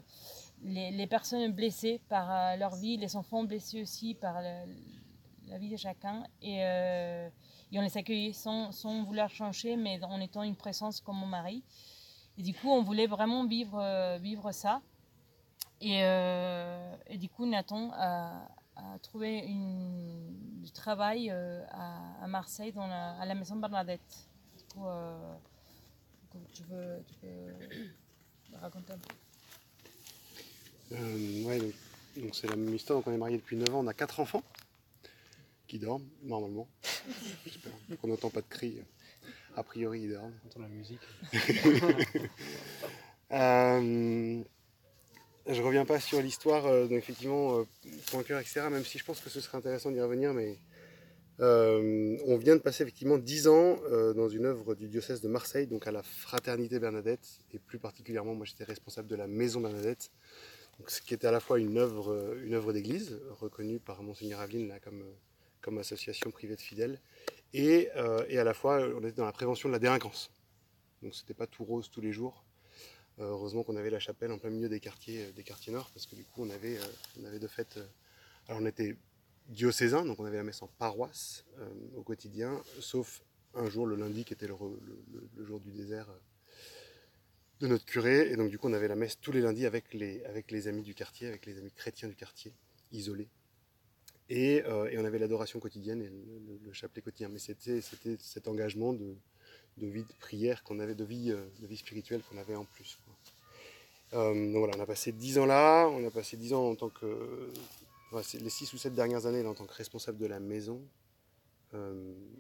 [0.62, 5.76] les, personnes blessées par euh, leur vie, les enfants blessés aussi par la vie de
[5.76, 6.24] chacun.
[6.40, 7.28] Et, euh,
[7.72, 11.26] et on les accueillait sans, sans, vouloir changer, mais en étant une présence comme mon
[11.26, 11.64] mari.
[12.36, 14.82] Et du coup, on voulait vraiment vivre, euh, vivre ça.
[15.80, 18.46] Et, euh, et, du coup, Nathan a,
[19.02, 24.28] trouvé du travail euh, à, Marseille, dans la, à la maison Bernadette.
[24.56, 24.86] Du coup,
[26.52, 29.14] tu, veux, peux raconter un peu
[30.94, 31.58] euh, Ouais,
[32.16, 32.98] donc c'est la même histoire.
[32.98, 34.42] Donc on est mariés depuis 9 ans, on a 4 enfants
[35.66, 36.68] qui dorment, normalement.
[38.02, 38.80] On n'entend pas de cris.
[39.56, 40.32] A priori, ils dorment.
[40.44, 41.00] On entend la musique.
[43.32, 44.42] euh,
[45.46, 47.64] je reviens pas sur l'histoire, euh, effectivement, euh,
[48.10, 50.56] point cœur, etc., même si je pense que ce serait intéressant d'y revenir, mais
[51.40, 55.28] euh, on vient de passer effectivement 10 ans euh, dans une œuvre du diocèse de
[55.28, 59.60] Marseille, donc à la Fraternité Bernadette, et plus particulièrement, moi j'étais responsable de la Maison
[59.60, 60.10] Bernadette,
[60.78, 64.40] donc, ce qui était à la fois une œuvre, une œuvre d'église, reconnue par Monseigneur
[64.40, 65.04] Aveline là, comme
[65.62, 67.00] comme association privée de fidèles,
[67.54, 70.30] et, euh, et, à la fois on était dans la prévention de la délinquance.
[71.02, 72.44] Donc c'était pas tout rose tous les jours.
[73.18, 76.06] Euh, heureusement qu'on avait la chapelle en plein milieu des quartiers, des quartiers nord, parce
[76.06, 76.84] que du coup on avait, euh,
[77.20, 77.78] on avait de fait,
[78.48, 78.96] alors on était
[79.48, 81.44] diocésain, donc on avait la messe en paroisse
[81.96, 83.22] au quotidien, sauf
[83.54, 86.08] un jour le lundi qui était le, le, le jour du désert
[87.62, 89.94] de notre curé, et donc du coup on avait la messe tous les lundis avec
[89.94, 92.52] les, avec les amis du quartier, avec les amis chrétiens du quartier,
[92.90, 93.28] isolés.
[94.28, 97.28] Et, euh, et, on avait l'adoration quotidienne et le, le, le, chapelet quotidien.
[97.28, 99.16] Mais c'était cet engagement de,
[99.76, 102.98] vie de prière qu'on avait, de vie, de vie spirituelle qu'on avait en plus.
[104.12, 106.88] donc voilà, on a passé dix ans là, on a passé dix ans en tant
[106.88, 107.50] que,
[108.34, 110.80] les six ou sept dernières années en tant que responsable de la maison.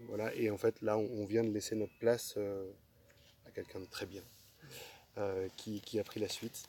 [0.08, 2.36] voilà, et en fait là, on, vient de laisser notre place
[3.46, 4.22] à quelqu'un de très bien,
[5.56, 6.64] qui, qui, a pris la suite.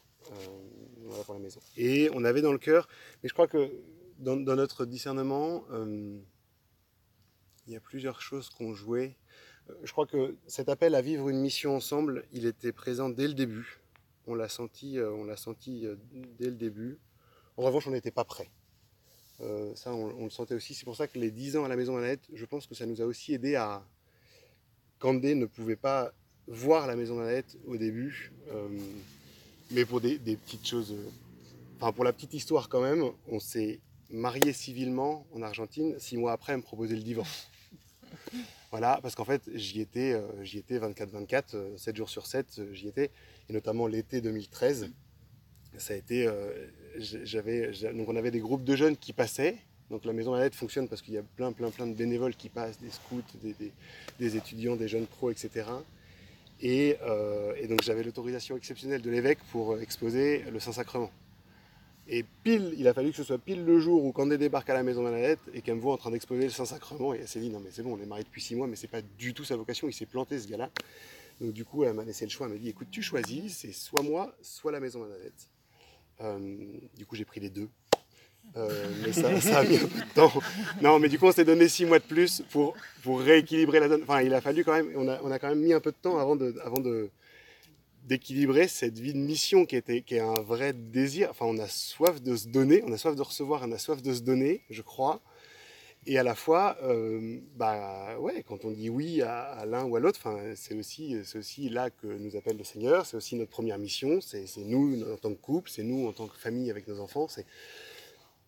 [1.25, 1.59] pour la maison.
[1.77, 2.87] Et on avait dans le cœur,
[3.21, 3.69] mais je crois que
[4.19, 6.19] dans, notre discernement, euh,
[7.67, 9.17] il y a plusieurs choses qu'on jouait.
[9.69, 13.27] Euh, je crois que cet appel à vivre une mission ensemble, il était présent dès
[13.27, 13.79] le début.
[14.27, 15.85] On l'a senti, euh, on l'a senti
[16.39, 16.99] dès le début.
[17.57, 18.49] En revanche, on n'était pas prêt.
[19.75, 20.73] ça, on, le sentait aussi.
[20.73, 22.85] C'est pour ça que les 10 ans à la Maison Manette, je pense que ça
[22.85, 23.85] nous a aussi aidé à.
[24.99, 26.13] Candé ne pouvait pas
[26.47, 28.31] voir la Maison Manette au début,
[29.71, 30.95] mais pour des, des petites choses.
[31.75, 33.81] Enfin, pour la petite histoire quand même, on s'est
[34.13, 35.95] marié civilement en Argentine.
[35.99, 37.49] Six mois après, elle me proposait le divorce.
[38.71, 42.57] Voilà, parce qu'en fait, j'y étais, euh, j'y étais 24-24, 7 euh, jours sur 7,
[42.57, 43.11] euh, j'y étais.
[43.47, 44.89] Et notamment l'été 2013,
[45.77, 46.27] ça a été,
[46.97, 49.57] j'avais, donc on avait des groupes de jeunes qui passaient.
[49.91, 52.33] Donc la maison à l'aide fonctionne parce qu'il y a plein, plein, plein de bénévoles
[52.33, 53.21] qui passent, des scouts,
[54.19, 55.67] des, étudiants, des jeunes pros, etc.
[56.61, 56.97] Et,
[57.57, 61.11] et donc j'avais l'autorisation exceptionnelle de l'évêque pour exposer le Saint-Sacrement.
[62.07, 64.73] Et pile, il a fallu que ce soit pile le jour où Candé débarque à
[64.73, 67.13] la maison Manalette et qu'elle me voit en train d'exposer le Saint-Sacrement.
[67.13, 68.75] Et elle s'est dit, non mais c'est bon, on est mariés depuis six mois, mais
[68.75, 70.69] c'est pas du tout sa vocation, il s'est planté ce gars-là.
[71.39, 73.71] Donc du coup, elle m'a laissé le choix, elle m'a dit, écoute, tu choisis, c'est
[73.71, 75.49] soit moi, soit la maison Manalette.
[76.21, 76.57] Euh,
[76.97, 77.69] du coup, j'ai pris les deux.
[78.57, 80.31] Euh, mais ça, ça, a mis un peu de temps.
[80.81, 83.87] Non, mais du coup, on s'est donné six mois de plus pour, pour rééquilibrer la
[83.87, 84.03] donne.
[84.03, 85.91] Enfin, il a fallu quand même, on a, on a quand même mis un peu
[85.91, 87.09] de temps avant de, avant de,
[88.03, 91.29] d'équilibrer cette vie de mission qui, était, qui est un vrai désir.
[91.29, 94.01] Enfin, on a soif de se donner, on a soif de recevoir, on a soif
[94.01, 95.21] de se donner, je crois.
[96.05, 100.01] Et à la fois, euh, bah ouais, quand on dit oui à, l'un ou à
[100.01, 100.19] l'autre,
[100.55, 103.05] c'est aussi, là que nous appelle le Seigneur.
[103.05, 104.19] C'est aussi notre première mission.
[104.19, 107.27] C'est, nous en tant que couple, c'est nous en tant que famille avec nos enfants.
[107.29, 107.45] C'est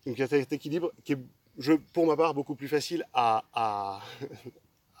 [0.04, 1.18] donc il y a cet équilibre qui est,
[1.58, 4.00] je, pour ma part, beaucoup plus facile à, à,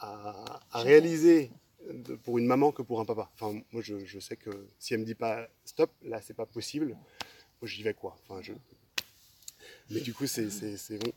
[0.00, 1.52] à réaliser
[2.24, 3.30] pour une maman que pour un papa.
[3.34, 6.96] Enfin, moi, je, sais que si elle me dit pas stop, là, c'est pas possible.
[7.60, 8.16] Moi, j'y vais quoi.
[8.28, 8.52] Enfin, je...
[9.90, 11.12] Mais du coup, c'est bon.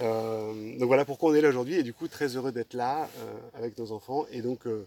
[0.00, 3.10] Euh, donc voilà pourquoi on est là aujourd'hui et du coup très heureux d'être là
[3.18, 4.86] euh, avec nos enfants et donc euh,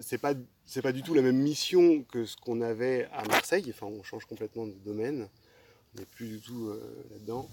[0.00, 3.64] c'est pas c'est pas du tout la même mission que ce qu'on avait à Marseille
[3.70, 5.28] enfin on change complètement de domaine
[5.94, 6.72] on n'est plus du tout
[7.10, 7.48] là-dedans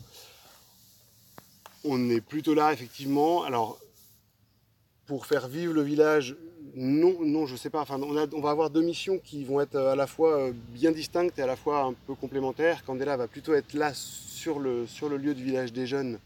[1.83, 3.79] on est plutôt là effectivement alors
[5.07, 6.37] pour faire vivre le village
[6.75, 7.81] non, non, je sais pas.
[7.81, 11.37] Enfin, on, va avoir deux missions qui vont être à la fois euh, bien distinctes
[11.39, 12.83] et à la fois un peu complémentaires.
[12.85, 14.85] Candela va plutôt être là sur le,
[15.17, 16.19] lieu du village des jeunes,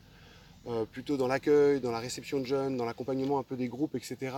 [0.67, 3.95] euh, plutôt dans l'accueil, dans la réception de jeunes, dans l'accompagnement un peu des groupes,
[3.95, 4.36] etc.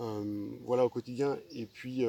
[0.00, 1.38] Euh, voilà au quotidien.
[1.54, 2.04] Et puis,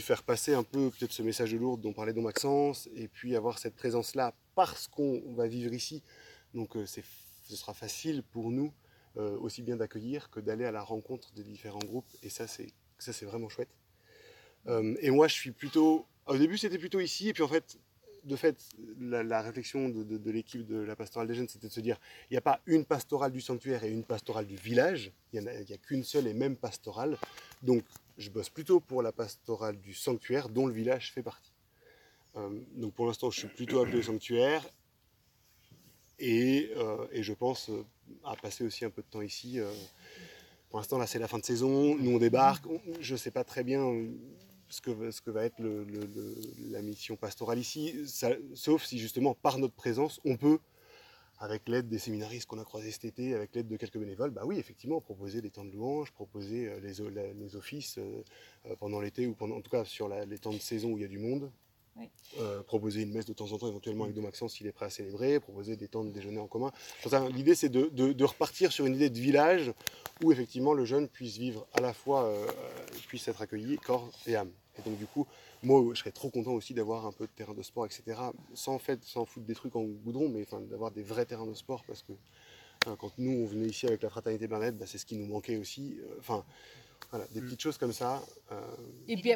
[0.00, 3.36] faire passer un peu peut-être ce message de Lourdes dont parlait Don Maxence, et puis
[3.36, 6.02] avoir cette présence-là parce qu'on va vivre ici.
[6.54, 8.72] Donc ce sera facile pour nous euh,
[9.18, 12.08] aussi bien d'accueillir que d'aller à la rencontre des différents groupes.
[12.22, 13.68] Et ça, c'est ça, c'est vraiment chouette.
[14.66, 16.06] Euh, et moi, je suis plutôt.
[16.26, 17.78] Au début, c'était plutôt ici, et puis en fait,
[18.24, 18.68] de fait,
[19.00, 21.98] la, réflexion de, l'équipe de la pastorale des jeunes, c'était de se dire,
[22.30, 25.48] il n'y a pas une pastorale du sanctuaire et une pastorale du village, il n'y
[25.48, 27.16] a, a qu'une seule et même pastorale.
[27.62, 27.82] Donc,
[28.18, 31.52] je bosse plutôt pour la pastorale du sanctuaire, dont le village fait partie.
[32.36, 34.68] Euh, donc, pour l'instant, je suis plutôt appelé au sanctuaire,
[36.18, 36.70] et,
[37.12, 37.70] et je pense
[38.24, 39.60] à passer aussi un peu de temps ici.
[39.60, 39.70] Euh.
[40.70, 41.96] Pour l'instant, là, c'est la fin de saison.
[41.96, 42.64] Nous, on débarque.
[43.00, 44.08] Je ne sais pas très bien euh,
[44.68, 45.56] ce que, va être
[46.70, 47.94] la mission pastorale ici,
[48.54, 50.58] sauf si justement, par notre présence, on peut,
[51.38, 54.42] avec l'aide des séminaristes qu'on a croisés cet été, avec l'aide de quelques bénévoles, bah
[54.44, 57.98] oui, effectivement, proposer des temps de louange, proposer euh, les, offices
[58.78, 61.08] pendant l'été ou en tout cas sur les temps de saison où il y a
[61.08, 61.50] du monde,
[62.38, 64.86] euh, proposer une messe de temps en temps, éventuellement avec Dom Maxence s'il est prêt
[64.86, 66.72] à célébrer, proposer des temps de déjeuner en commun.
[67.32, 69.72] L'idée, c'est de, repartir sur une idée de village
[70.22, 72.46] où effectivement le jeune puisse vivre à la fois, euh,
[73.06, 74.50] puisse être accueilli corps et âme.
[74.78, 75.26] Et donc du coup,
[75.62, 78.20] moi, je serais trop content aussi d'avoir un peu de terrain de sport, etc.
[78.54, 81.54] Sans fait, sans foutre des trucs en goudron, mais enfin, d'avoir des vrais terrains de
[81.54, 82.12] sport parce que
[82.86, 85.26] hein, quand nous on venait ici avec la fraternité Bernadette, bah, c'est ce qui nous
[85.26, 85.98] manquait aussi.
[85.98, 86.44] Euh, enfin,
[87.10, 88.22] voilà, des petites choses comme ça.
[89.08, 89.32] et puis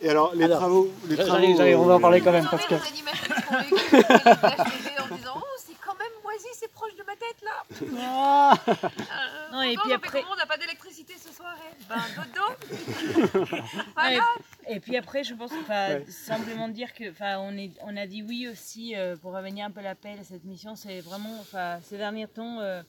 [0.00, 0.92] et alors, les travaux.
[1.08, 2.46] Les travaux on va en parler quand même.
[2.50, 2.74] Parce que...
[2.74, 7.02] Les animateurs qui ont vécu en disant Oh, c'est quand même moisi, c'est proche de
[7.04, 7.62] ma tête là.
[7.98, 8.54] Ah.
[8.68, 10.22] Euh, non, et puis après.
[10.30, 11.54] On n'a pas d'électricité ce soir.
[11.56, 11.76] Hein.
[11.88, 13.56] Ben, dodo.
[13.94, 14.24] voilà.
[14.68, 16.04] Et puis après, je pense, ouais.
[16.08, 17.04] simplement dire que,
[17.38, 20.44] on, est, on a dit oui aussi euh, pour revenir un peu l'appel à cette
[20.44, 20.74] mission.
[20.74, 21.44] C'est vraiment,
[21.82, 22.82] ces derniers temps, euh,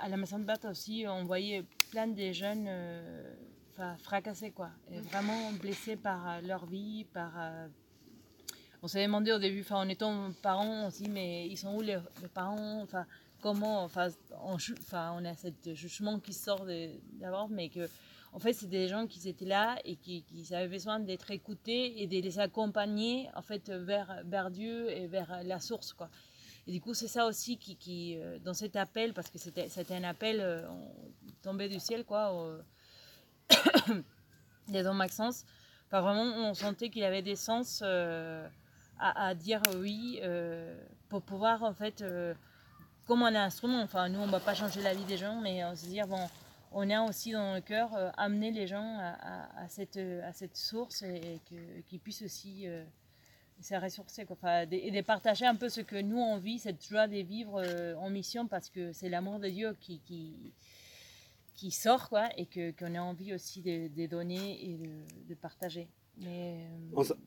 [0.00, 2.68] à la Maison de Batte aussi, on voyait plein de jeunes
[3.98, 4.70] fracassés, quoi.
[4.90, 7.32] Et vraiment blessés par leur vie, par
[8.82, 11.74] on s'est demandé au début, enfin, en étant parents, on s'est dit, mais ils sont
[11.74, 11.98] où les,
[12.34, 12.82] parents?
[12.82, 13.06] Enfin,
[13.40, 14.08] comment Enfin,
[14.44, 16.66] on, enfin, on a ce jugement qui sort
[17.14, 17.88] d'abord, mais que,
[18.32, 22.02] en fait, c'est des gens qui étaient là et qui, qui avaient besoin d'être écoutés
[22.02, 26.08] et de les accompagner, en fait, vers, vers Dieu et vers la source, quoi.
[26.68, 29.94] Et du coup, c'est ça aussi qui, qui, euh, dans cet appel, parce que c'était
[29.94, 30.66] un appel euh,
[31.42, 32.32] tombé du ciel, quoi,
[34.68, 35.44] des dons Maxence.
[35.86, 37.82] Enfin, vraiment, on sentait qu'il avait des sens.
[37.84, 38.48] Euh,
[38.98, 40.74] à, dire oui euh,
[41.10, 42.32] pour pouvoir en fait euh,
[43.04, 45.62] comme on un instrument enfin nous on va pas changer la vie des gens mais
[45.66, 46.26] on se dire bon
[46.72, 51.42] on a aussi dans le cœur amener les gens à, cette à cette source et,
[51.86, 52.66] qu'ils puissent aussi
[53.60, 54.26] se ressourcer.
[54.30, 57.62] Enfin, et de partager un peu ce que nous on vit cette joie de vivre
[57.98, 60.00] en mission parce que c'est l'amour de Dieu qui
[61.56, 64.78] qui sort quoi et que qu'on a envie aussi de, donner et
[65.28, 65.88] de partager
[66.24, 66.66] euh,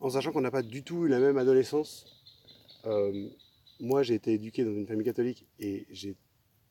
[0.00, 2.06] en, sachant qu'on n'a pas du tout eu la même adolescence,
[2.86, 3.28] euh,
[3.78, 6.16] moi j'ai été éduqué dans une famille catholique et j'ai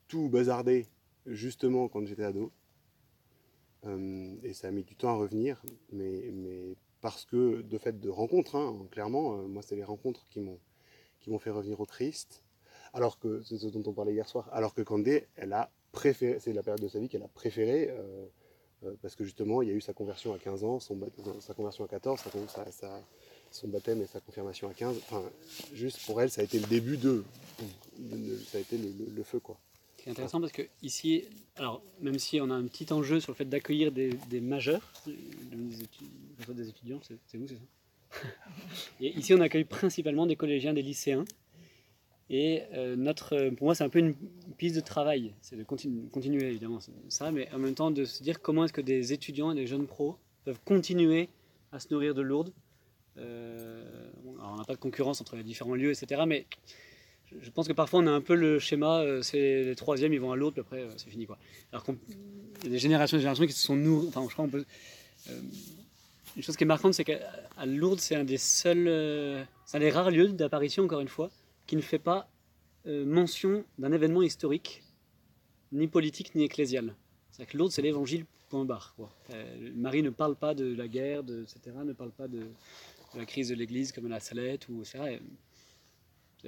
[0.07, 0.87] tout bazardé
[1.25, 2.51] justement quand j'étais ado.
[3.85, 7.97] Euh, et ça a mis du temps à revenir, mais, mais parce que de fait
[7.97, 10.59] de rencontres, hein, clairement, moi c'est les rencontres qui m'ont
[11.21, 12.43] qui m'ont fait revenir au Christ.
[12.93, 14.49] Alors que c'est ce dont on parlait hier soir.
[14.51, 17.89] Alors que Candé, elle a c'est la période de sa vie qu'elle a préféré
[18.85, 20.97] euh, parce que justement, il y a eu sa conversion à 15 ans, son,
[21.41, 22.21] sa conversion à 14,
[23.51, 24.97] son baptême et sa confirmation à 15.
[24.97, 25.23] Enfin,
[25.73, 27.23] juste pour elle, ça a été le début de.
[28.47, 29.59] ça a été le, feu, quoi.
[29.97, 31.25] C'est intéressant parce que ici,
[31.57, 36.69] alors même si on a un petit enjeu sur le fait d'accueillir des, majeurs, des
[36.69, 37.61] étudiants, c'est vous, c'est ça?
[38.99, 41.25] Ici, on accueille principalement des collégiens, des lycéens.
[42.29, 44.13] Et euh, notre, pour moi, c'est un peu une
[44.57, 45.33] piste de travail.
[45.41, 48.81] C'est de continuer, évidemment, ça, mais en même temps de se dire comment est-ce que
[48.81, 51.29] des étudiants et des jeunes pros peuvent continuer
[51.71, 52.53] à se nourrir de Lourdes.
[53.17, 53.83] Euh,
[54.39, 56.21] alors on n'a pas de concurrence entre les différents lieux, etc.
[56.27, 56.45] Mais
[57.41, 60.21] je pense que parfois on a un peu le schéma, euh, c'est les troisièmes, ils
[60.21, 61.25] vont à Lourdes, puis après c'est fini.
[61.25, 61.37] Quoi.
[61.71, 61.95] Alors qu'il
[62.63, 64.07] y a des générations et des générations qui se sont nourries.
[64.07, 64.65] Enfin, je crois qu'on peut.
[66.37, 68.85] une chose qui est marquante, c'est qu'à Lourdes, c'est un des seuls.
[69.65, 71.31] c'est un des rares lieux d'apparition, encore une fois,
[71.69, 72.27] qui ne fait pas
[72.87, 74.81] euh, mention d'un événement historique,
[75.71, 76.95] ni politique, ni ecclésial.
[77.29, 78.95] C'est-à-dire que Lourdes, c'est l'évangile, point barre.
[79.29, 82.47] Euh, Marie ne parle pas de la guerre, de, etc., ne parle pas de,
[83.13, 85.19] la crise de l'Église comme la Salette, ou, etc.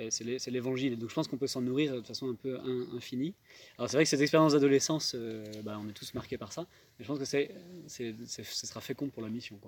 [0.09, 0.97] C'est l'évangile.
[0.97, 2.59] Donc je pense qu'on peut s'en nourrir de façon un peu
[2.95, 3.35] infinie.
[3.77, 6.65] Alors c'est vrai que cette expérience d'adolescence, euh, bah, on est tous marqués par ça.
[6.97, 9.59] Mais je pense que ce sera fécond pour la mission.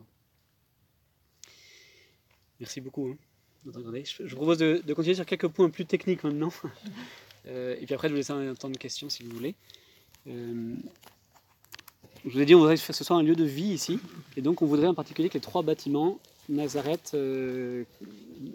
[2.60, 3.10] Merci beaucoup.
[3.10, 3.18] Hein.
[3.66, 6.52] Je, vous propose de, continuer sur quelques points plus techniques maintenant.
[7.46, 9.54] Euh, et puis après, je vous laisse un temps de questions si vous voulez.
[10.28, 10.76] Euh,
[12.24, 14.00] je vous ai dit, on voudrait que ce soit un lieu de vie ici.
[14.38, 17.84] Et donc, on voudrait en particulier que les trois bâtiments, Nazareth, euh,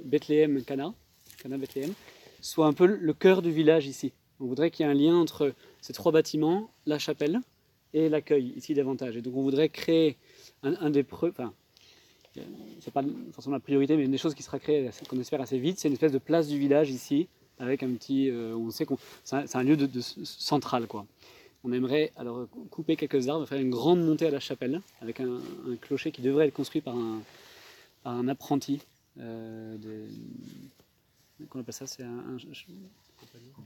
[0.06, 0.94] Bethléem, Cana,
[1.36, 1.92] Cana, Bethléem,
[2.40, 4.14] soient un peu le cœur du village ici.
[4.40, 7.40] On voudrait qu'il y ait un lien entre ces trois bâtiments, la chapelle
[7.92, 9.18] et l'accueil ici davantage.
[9.18, 10.16] Et donc, on voudrait créer
[10.62, 11.42] un, un des preuves
[12.80, 15.58] c'est pas forcément la priorité, mais une des choses qui sera créée, qu'on espère assez
[15.58, 18.84] vite, c'est une espèce de place du village ici, avec un petit, euh, on sait
[18.84, 21.06] qu'on, c'est un, lieu de, central quoi.
[21.64, 25.40] On aimerait alors couper quelques arbres, faire une grande montée à la chapelle, avec un,
[25.80, 27.20] clocher qui devrait être construit par un,
[28.04, 28.80] un apprenti.
[29.18, 29.76] Euh,
[31.48, 32.36] Comment on appelle ça C'est un,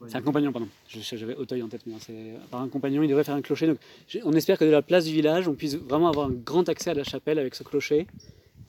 [0.08, 0.68] c'est un compagnon, pardon.
[0.88, 3.66] J'avais Auteuil en tête, mais c'est par un compagnon, il devrait faire un clocher.
[3.66, 3.78] Donc,
[4.24, 6.90] on espère que de la place du village, on puisse vraiment avoir un grand accès
[6.90, 8.06] à la chapelle avec ce clocher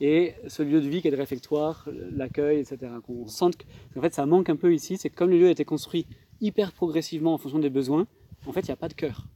[0.00, 2.92] et ce lieu de vie qui est le réfectoire, l'accueil, etc.
[3.06, 3.64] Qu'on sente que,
[3.96, 4.96] en fait, ça manque un peu ici.
[4.96, 6.06] C'est comme le lieu a été construit
[6.40, 8.06] hyper progressivement en fonction des besoins.
[8.46, 9.26] En fait, il n'y a pas de cœur.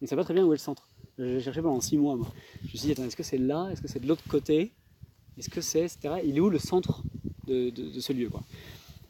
[0.00, 0.88] On ne sait pas très bien où est le centre.
[1.18, 2.16] J'ai cherché pendant six mois.
[2.16, 2.26] Moi.
[2.60, 3.68] Je me suis dit, est-ce que c'est là?
[3.70, 4.72] Est-ce que c'est de l'autre côté?
[5.38, 6.16] Est-ce que c'est, etc.
[6.24, 7.02] Il est où le centre
[7.46, 8.30] de, ce lieu.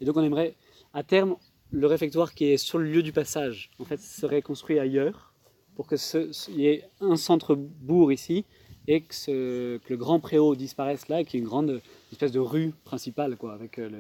[0.01, 0.55] Et donc, on aimerait,
[0.93, 1.37] à terme,
[1.71, 5.33] le réfectoire qui est sur le lieu du passage, en fait, serait construit ailleurs
[5.75, 5.99] pour qu'il
[6.57, 8.45] y ait un centre bourg ici
[8.89, 11.81] et que, le grand préau disparaisse là, et qu'il y ait une grande
[12.13, 13.91] espèce de rue principale, quoi, avec euh,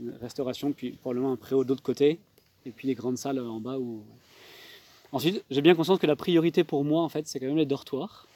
[0.00, 2.18] une restauration, puis probablement un préau de l'autre côté,
[2.66, 3.78] et puis les grandes salles en bas.
[5.12, 7.66] Ensuite, j'ai bien conscience que la priorité pour moi, en fait, c'est quand même les
[7.66, 8.26] dortoirs.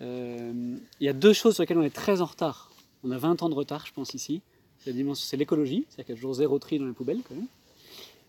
[0.00, 2.70] Euh, il y a deux choses sur lesquelles on est très en retard.
[3.04, 4.40] On a 20 ans de retard, je pense, ici.
[4.78, 7.46] C'est l'écologie, c'est-à-dire qu'il y a toujours zéro tri dans les poubelles, quand même.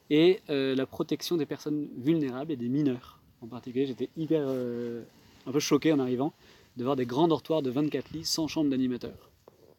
[0.10, 3.20] Et euh, la protection des personnes vulnérables et des mineurs.
[3.42, 6.34] En particulier, j'étais hyper, un peu choqué en arrivant
[6.78, 9.32] de voir des grands dortoirs de 24 lits sans chambre d'animateur.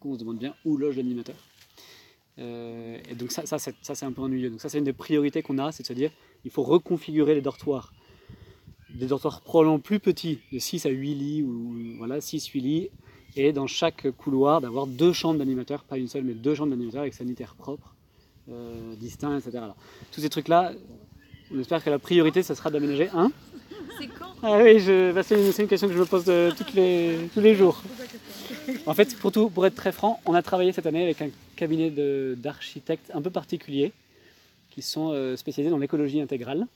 [0.02, 1.36] On se demande bien où loge l'animateur.
[2.38, 4.50] Euh, et donc ça, ça c'est un peu ennuyeux.
[4.50, 6.10] Donc ça, c'est une des priorités qu'on a, c'est de se dire,
[6.44, 7.92] il faut reconfigurer les dortoirs
[8.94, 12.88] des dortoirs probablement plus petits, de 6 à 8 lits, ou voilà, 6-8 lits,
[13.36, 17.02] et dans chaque couloir d'avoir deux chambres d'animateurs, pas une seule, mais deux chambres d'animateurs
[17.02, 17.94] avec sanitaires propres,
[18.48, 19.64] euh, distincts, etc.
[20.12, 20.72] Tous ces trucs-là,
[21.52, 23.32] on espère que la priorité, ça sera d'aménager un.
[23.98, 24.08] C'est
[24.42, 24.74] Ah oui,
[25.12, 27.82] bah, c'est, une, question que je me pose toutes les, tous les jours.
[28.86, 31.90] En fait, pour, être très franc, on a travaillé cette année avec un cabinet
[32.36, 33.92] d'architectes un peu particulier
[34.70, 36.66] qui sont euh, spécialisés dans l'écologie intégrale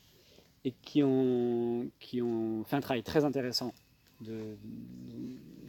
[0.65, 3.73] et qui ont, qui ont fait un travail très intéressant
[4.21, 4.39] de,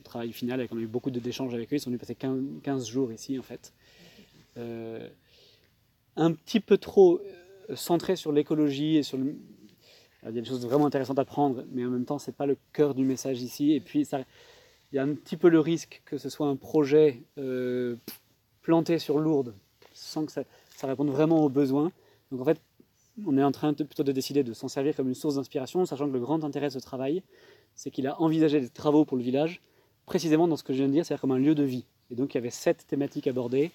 [0.04, 0.60] travail final.
[0.60, 1.78] Avec, on a eu beaucoup d'échanges avec eux.
[1.78, 3.74] Ils sont venus passer 15, 15 jours ici, en fait.
[4.58, 5.08] Euh,
[6.15, 7.20] un petit peu trop
[7.70, 9.36] euh, centré sur l'écologie et sur le,
[10.24, 12.46] il y a des choses vraiment intéressantes à prendre, mais en même temps, c'est pas
[12.46, 13.74] le cœur du message ici.
[13.74, 17.24] Et puis, il y a un petit peu le risque que ce soit un projet
[17.38, 17.96] euh,
[18.62, 19.54] planté sur Lourdes,
[19.94, 20.44] sans que ça,
[20.84, 21.92] réponde vraiment aux besoins.
[22.32, 22.60] Donc, en fait,
[23.26, 26.08] on est en train plutôt de décider de s'en servir comme une source d'inspiration, sachant
[26.08, 27.24] que le grand intérêt de ce travail,
[27.76, 29.62] c'est qu'il a envisagé des travaux pour le village,
[30.06, 31.86] précisément dans ce que je viens de dire, c'est-à-dire comme un lieu de vie.
[32.12, 33.72] Et donc, il y avait sept thématiques abordées.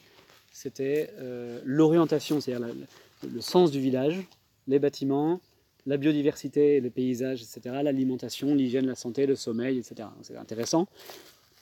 [0.53, 2.75] C'était euh, l'orientation, c'est-à-dire
[3.23, 4.21] le sens du village,
[4.67, 5.41] les bâtiments,
[5.87, 10.09] la biodiversité, le paysage, etc., l'alimentation, l'hygiène, la santé, le sommeil, etc.
[10.23, 10.87] C'est intéressant.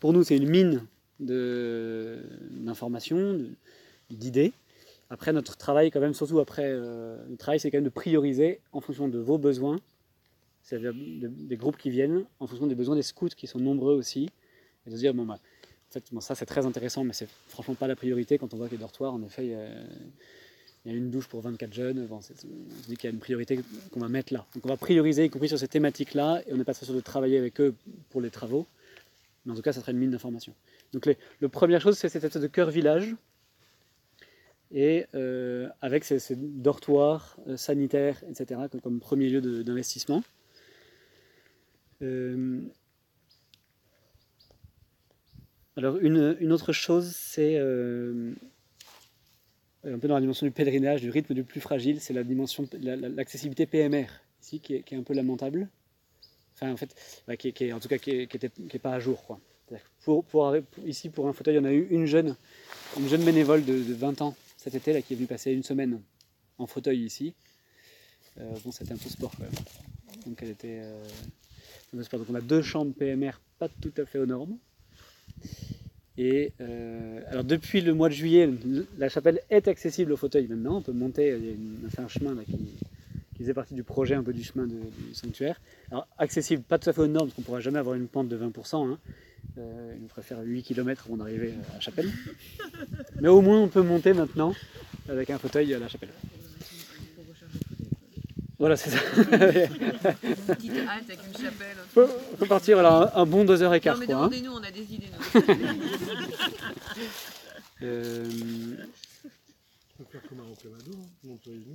[0.00, 0.86] Pour nous, c'est une mine
[2.50, 3.40] d'informations,
[4.10, 4.52] d'idées.
[5.10, 8.60] Après, notre travail, quand même, surtout après, euh, le travail, c'est quand même de prioriser
[8.72, 9.78] en fonction de vos besoins,
[10.62, 13.94] c'est-à-dire de- des groupes qui viennent, en fonction des besoins des scouts qui sont nombreux
[13.94, 14.30] aussi,
[14.86, 15.38] et de se dire, bon, bah,
[16.12, 18.72] bon, ça c'est très intéressant, mais c'est franchement pas la priorité quand on voit que
[18.72, 19.54] les dortoirs, en effet,
[20.84, 22.06] il y a une douche pour 24 jeunes.
[22.06, 23.60] Bon, on se dit qu'il y a une priorité
[23.92, 24.44] qu'on va mettre là.
[24.54, 26.94] Donc on va prioriser, y compris sur ces thématiques-là, et on n'est pas très sûr
[26.94, 27.74] de travailler avec eux
[28.10, 28.66] pour les travaux.
[29.44, 30.54] Mais en tout cas, ça sera une mine d'informations.
[30.92, 33.14] Donc les, la première chose, c'est cette espèce de cœur village,
[34.72, 40.24] et euh, avec ces, dortoirs euh, sanitaires, etc., comme, premier lieu d'investissement.
[42.00, 42.60] Euh,
[45.76, 47.58] alors une, une autre chose, c'est
[49.84, 52.68] un peu dans la dimension du pèlerinage, du rythme du plus fragile, c'est la dimension,
[52.80, 54.06] la- la- l'accessibilité PMR,
[54.42, 55.68] ici, qui est, un peu lamentable.
[56.54, 56.94] Enfin, en fait,
[57.26, 59.24] bah, qui, est- en tout cas, qui n'est pas à jour.
[59.24, 59.40] Quoi.
[60.04, 60.54] Pour, pour,
[60.86, 62.36] ici, pour un fauteuil, en a eu une jeune,
[62.98, 66.00] une jeune bénévole de, de 20 ans cet été, qui est venue passer une semaine
[66.58, 67.34] en fauteuil ici.
[68.38, 69.52] Euh, bon, c'était un peu sport, quand même.
[70.26, 70.80] Donc, elle était...
[70.82, 71.02] euh.
[71.92, 74.56] Donc, on a deux chambres PMR pas tout à fait aux normes.
[76.18, 80.46] Et euh, alors depuis le mois de juillet, le- la chapelle est accessible au fauteuil
[80.46, 80.76] maintenant.
[80.76, 82.58] On peut monter, y a c'est un chemin qui,
[83.38, 85.58] faisait partie du projet, un peu du chemin de- du sanctuaire.
[85.90, 88.06] Alors accessible, pas tout à fait aux normes, parce qu'on ne pourra jamais avoir une
[88.08, 88.86] pente de 20%.
[88.88, 88.98] Hein.
[89.56, 92.08] Il nous ferait faire 8 km avant d'arriver à la chapelle.
[93.20, 94.54] Mais au moins on peut monter maintenant
[95.08, 96.10] avec un fauteuil à la chapelle.
[98.62, 98.98] Voilà, c'est ça.
[99.16, 101.76] Une petite halte avec une chapelle.
[101.92, 102.06] faut,
[102.38, 103.58] faut partir voilà, un, un bon 2h15.
[103.64, 103.98] Non mais hein.
[104.06, 105.10] demandez-nous, on a des idées.
[105.34, 105.42] nous.
[107.82, 108.24] Euh,
[109.98, 111.72] On peut faire comme y.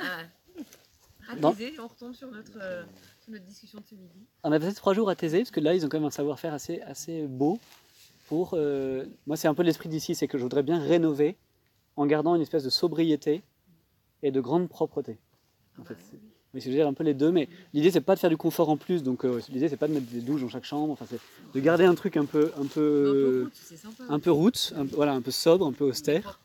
[0.00, 0.22] Ah.
[1.28, 1.52] À.
[1.52, 2.82] Thésée, on retombe sur notre, euh,
[3.22, 4.26] sur notre discussion de ce midi.
[4.42, 6.10] On a passé trois jours à Thésée, parce que là, ils ont quand même un
[6.10, 7.60] savoir-faire assez, assez beau.
[8.26, 11.36] Pour, euh, moi, c'est un peu l'esprit d'ici, c'est que je voudrais bien rénover
[11.94, 13.44] en gardant une espèce de sobriété
[14.24, 15.20] et de grande propreté.
[15.80, 16.16] En fait, c'est-
[16.54, 18.30] oui, c'est je veux dire un peu les deux, mais l'idée c'est pas de faire
[18.30, 20.64] du confort en plus, donc euh, l'idée c'est pas de mettre des douches dans chaque
[20.64, 21.20] chambre, enfin c'est
[21.54, 23.50] de garder un truc un peu, un Un peu
[24.08, 26.40] un peu route, un peu- voilà, un peu sobre, un peu austère,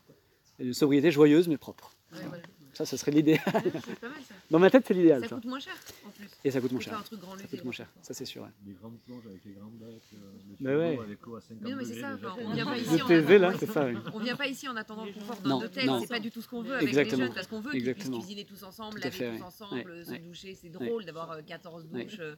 [0.58, 1.90] et une sobriété joyeuse mais propre.
[2.12, 2.42] Ouais, voilà.
[2.74, 3.40] Ça, ce serait l'idéal.
[4.50, 5.22] Dans ma tête, c'est l'idéal.
[5.22, 5.34] Ça ça.
[5.36, 5.74] coûte moins cher
[6.06, 6.26] en plus.
[6.44, 6.98] Et ça coûte moins cher.
[6.98, 8.42] un truc grand Ça coûte moins cher, ça c'est sûr.
[8.42, 8.48] ouais.
[8.62, 10.16] Des grandes planches avec les grandes bacs, euh,
[10.60, 11.06] le Bah frigo ouais.
[11.06, 13.52] avec l'eau à 50 Mais non, mais c'est degrés ça, on vient pas ici là,
[13.58, 13.86] c'est ça.
[14.12, 16.00] On vient pas ici en attendant le confort Non, d'un hôtel, non.
[16.00, 17.18] c'est pas du tout ce qu'on veut avec Exactement.
[17.20, 18.18] les jeunes, parce qu'on veut qu'ils puissent Exactement.
[18.18, 20.54] cuisiner tous ensemble, laver tous ensemble, se doucher.
[20.60, 22.04] C'est drôle d'avoir euh, 14 Ouais.
[22.04, 22.18] douches.
[22.20, 22.34] euh,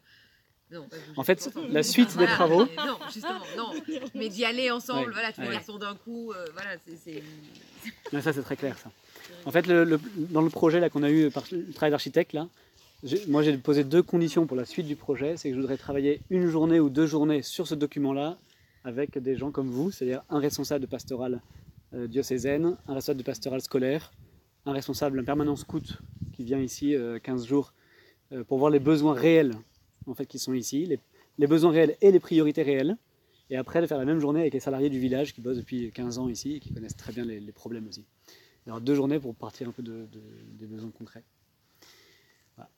[0.70, 3.72] Non, En fait, la suite des Voilà, travaux- mais Non, justement, non.
[4.16, 7.22] Mais d'y aller ensemble, Ouais, voilà, tous les garçons d'un coup, euh, voilà, c'est- c'est.
[8.12, 8.90] Mais ça, c'est très clair, ça.
[9.44, 12.36] En fait, dans le projet qu'on a eu par le travail d'architecte,
[13.28, 15.36] moi j'ai posé deux conditions pour la suite du projet.
[15.36, 18.38] C'est que je voudrais travailler une journée ou deux journées sur ce document-là
[18.84, 21.42] avec des gens comme vous, c'est-à-dire un responsable de pastoral
[21.94, 24.12] euh, diocésaine, un responsable de pastoral scolaire,
[24.64, 25.98] un responsable, un permanent scout
[26.32, 27.72] qui vient ici euh, 15 jours
[28.32, 29.54] euh, pour voir les besoins réels
[30.06, 30.86] en fait, qui sont ici,
[31.38, 32.96] les, besoins réels et les priorités réelles.
[33.50, 35.90] Et après, de faire la même journée avec les salariés du village qui bossent depuis
[35.92, 38.04] 15 ans ici et qui connaissent très bien les problèmes aussi.
[38.66, 40.22] Alors deux journées pour partir un peu de, de-
[40.58, 41.22] des besoins concrets.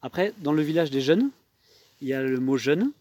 [0.03, 1.31] Après, dans le village des jeunes,
[2.01, 2.93] il y a le mot jeune.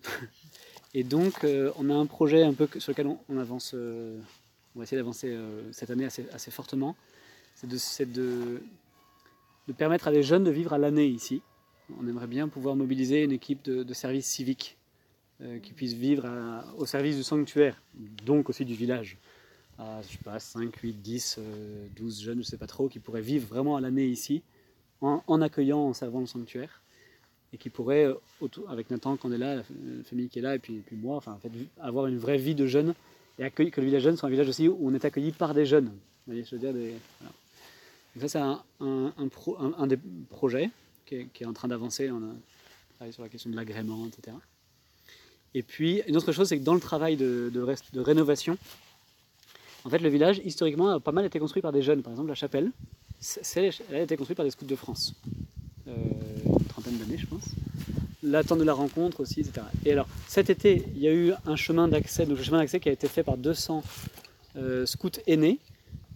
[0.93, 4.17] Et donc, euh, on a un projet un peu sur lequel on, avance, euh,
[4.75, 6.95] on va essayer d'avancer euh, cette année assez, fortement.
[7.55, 8.61] C'est de,
[9.77, 11.41] permettre à des jeunes de vivre à l'année ici.
[11.99, 14.77] on aimerait bien pouvoir mobiliser une équipe de, de service civique
[15.41, 16.27] euh, qui puisse vivre
[16.77, 17.81] au service du sanctuaire,
[18.25, 19.17] donc aussi du village.
[19.80, 23.21] Je sais pas, 5, 8, 10, euh, 12 jeunes, je sais pas trop, qui pourraient
[23.21, 24.41] vivre vraiment à l'année ici,
[25.01, 26.82] en, accueillant, en servant le sanctuaire,
[27.53, 28.15] et qui pourraient, euh,
[28.69, 30.95] avec Nathan qu'on est là, la, fa- la famille qui est là, et puis, puis
[30.95, 32.95] moi, enfin, en fait, avoir une vraie vie de jeunes,
[33.39, 35.65] et que le village jeune soit un village aussi où on est accueilli par des
[35.67, 35.86] jeunes.
[35.86, 36.73] Vous voyez, je veux dire,
[38.21, 39.99] ça, c'est un, un- des
[40.32, 40.71] projets
[41.05, 42.09] qui est, en train d'avancer.
[42.09, 42.34] On a
[42.95, 44.36] travaillé sur la question de l'agrément, etc.
[45.53, 48.57] Et puis, une autre chose, c'est que dans le travail de, de de rénovation,
[49.88, 52.01] en fait, le village, historiquement, a pas mal été construit par des jeunes.
[52.03, 52.71] Par exemple, la chapelle,
[53.89, 55.15] elle a été construite par des scouts de France.
[55.88, 55.93] Euh,
[56.59, 57.45] une trentaine d'années, je pense.
[58.21, 59.65] La tente de la rencontre aussi, etc.
[59.85, 62.79] Et alors, cet été, il y a eu un chemin d'accès, donc le chemin d'accès
[62.81, 63.81] qui a été fait par 200
[64.57, 65.59] euh, scouts aînés,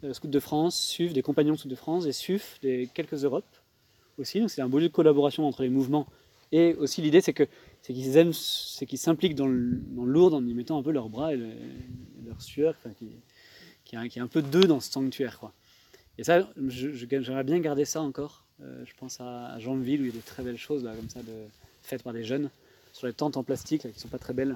[0.03, 3.23] euh, scouts de France, SUF, des compagnons de scouts de France, des SUF, des quelques
[3.23, 3.45] Europes
[4.17, 4.39] aussi.
[4.41, 6.07] Donc c'est un beau lieu de collaboration entre les mouvements.
[6.51, 10.45] Et aussi l'idée, c'est qu'ils aiment, c'est qu'ils s'impliquent dans le, dans le lourd en
[10.45, 12.75] y mettant un peu leurs bras et, le- et leur sueur,
[14.09, 15.53] qui, a un peu d'eux dans ce sanctuaire, quoi.
[16.17, 18.45] Et ça, j'aimerais bien garder ça encore.
[18.61, 21.09] Euh, je pense à, à Jeanville où il y a des très belles choses comme
[21.09, 21.19] ça,
[21.81, 22.49] faites par des jeunes,
[22.93, 24.55] sur les tentes en plastique qui sont pas très belles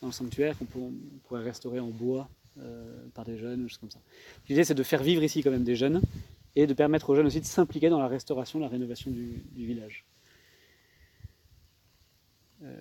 [0.00, 0.92] dans le sanctuaire, qu'on
[1.24, 2.28] pourrait restaurer en bois
[2.60, 4.00] euh, par des jeunes, choses comme ça.
[4.48, 6.00] L'idée, c'est de faire vivre ici quand même des jeunes
[6.56, 10.04] et de permettre aux jeunes aussi de s'impliquer dans la restauration, la rénovation du, village.
[12.62, 12.80] Euh,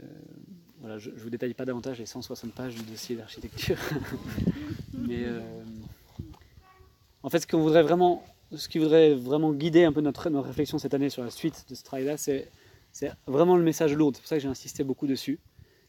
[0.80, 3.78] voilà, je ne vous détaille pas davantage les 160 pages du dossier d'architecture.
[4.94, 5.26] Mais
[7.24, 10.48] en fait, ce qu'on voudrait vraiment, ce qui voudrait vraiment guider un peu notre, notre
[10.48, 12.50] réflexion cette année sur la suite de ce travail-là, c'est,
[13.26, 14.12] vraiment le message lourd.
[14.14, 15.40] C'est pour ça que j'ai insisté beaucoup dessus.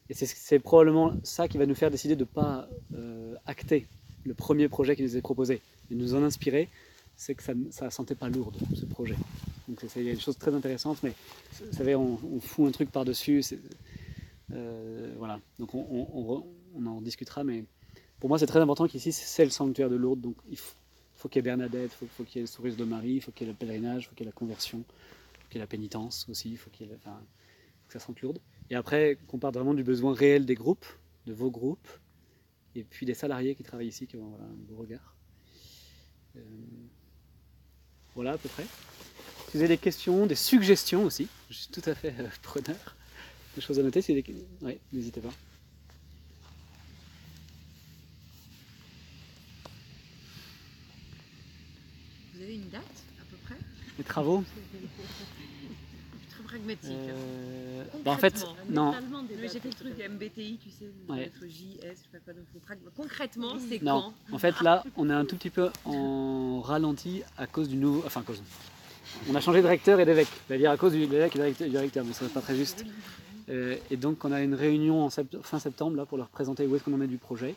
[0.09, 3.87] Et c'est, probablement ça qui va nous faire décider de ne pas euh, acter
[4.25, 5.61] le premier projet qui nous est proposé,
[5.91, 6.71] et nous en inspirer,
[7.17, 9.17] c'est que ça ne sentait pas lourde, ce projet.
[9.69, 11.13] Donc il y a des choses très intéressantes, mais
[11.61, 13.43] vous savez, on, fout un truc par-dessus.
[14.53, 17.65] euh, voilà, donc on, on en discutera, mais
[18.21, 20.75] pour moi c'est très important qu'ici c'est le sanctuaire de Lourdes, donc il faut,
[21.25, 23.33] faut qu'il y ait Bernadette, faut, faut qu'il y ait le sourire de Marie, faut
[23.33, 25.65] qu'il y ait le pèlerinage, faut qu'il y ait la conversion, faut qu'il y ait
[25.65, 27.19] la pénitence aussi, faut qu'il y ait, enfin,
[27.89, 28.41] que ça sente Lourdes.
[28.69, 30.85] Et après, qu'on parte vraiment du besoin réel des groupes,
[31.25, 31.89] de vos groupes,
[32.75, 35.17] et puis des salariés qui travaillent ici, qui ont voilà, un beau regard.
[36.37, 36.41] Euh,
[38.15, 38.65] voilà à peu près.
[39.49, 42.97] Si vous avez des questions, des suggestions aussi, je suis tout à fait euh, preneur.
[43.55, 44.25] Des choses à noter, si des...
[44.61, 45.33] ouais, n'hésitez pas.
[52.45, 53.55] Vous avez une date à peu près
[53.97, 54.45] Les travaux
[56.31, 56.91] Très pragmatique.
[56.93, 58.93] euh, bah, En fait, non.
[59.41, 59.95] J'ai fait le truc.
[59.99, 61.21] MBTI, tu sais, Ouais.
[61.21, 62.35] lettre J, S, je sais pas quoi.
[62.35, 66.61] Donc, Concrètement, c'est Non, quand en fait là, on est un tout petit peu en
[66.61, 68.03] ralenti à cause du nouveau.
[68.05, 68.43] Enfin, à cause.
[69.31, 70.29] On a changé de recteur et d'évêque.
[70.47, 72.57] C'est-à-dire à cause du l'évêque et du recteur- du recteur, mais ça n'est pas très
[72.57, 72.85] juste.
[73.49, 76.67] Euh, et donc, on a une réunion en sept- fin septembre là, pour leur présenter
[76.67, 77.55] où est-ce qu'on en est du projet.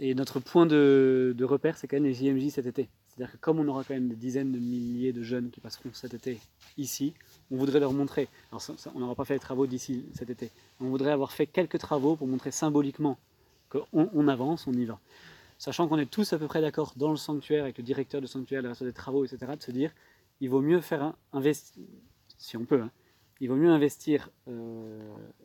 [0.00, 2.88] Et notre point de, repère, c'est quand même les JMJ cet été.
[3.08, 5.90] C'est-à-dire que comme on aura quand même des dizaines de milliers de jeunes qui passeront
[5.92, 6.38] cet été
[6.76, 7.14] ici,
[7.50, 8.28] on voudrait leur montrer.
[8.52, 8.62] Alors,
[8.94, 10.50] on n'aura pas fait les travaux d'ici cet été.
[10.80, 13.18] On voudrait avoir fait quelques travaux pour montrer symboliquement
[13.70, 15.00] qu'on on avance, on y va.
[15.58, 18.28] Sachant qu'on est tous à peu près d'accord dans le sanctuaire, avec le directeur du
[18.28, 19.90] sanctuaire, le reste des travaux, etc., de se dire
[20.40, 21.80] il vaut mieux faire un investi-
[22.38, 22.90] si on peut, hein,
[23.40, 25.00] il vaut mieux investir euh,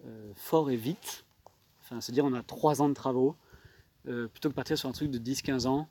[0.05, 1.25] euh, fort et vite,
[1.81, 3.35] enfin se dire on a trois ans de travaux,
[4.07, 5.87] euh, plutôt que partir sur un truc de 10-15 ans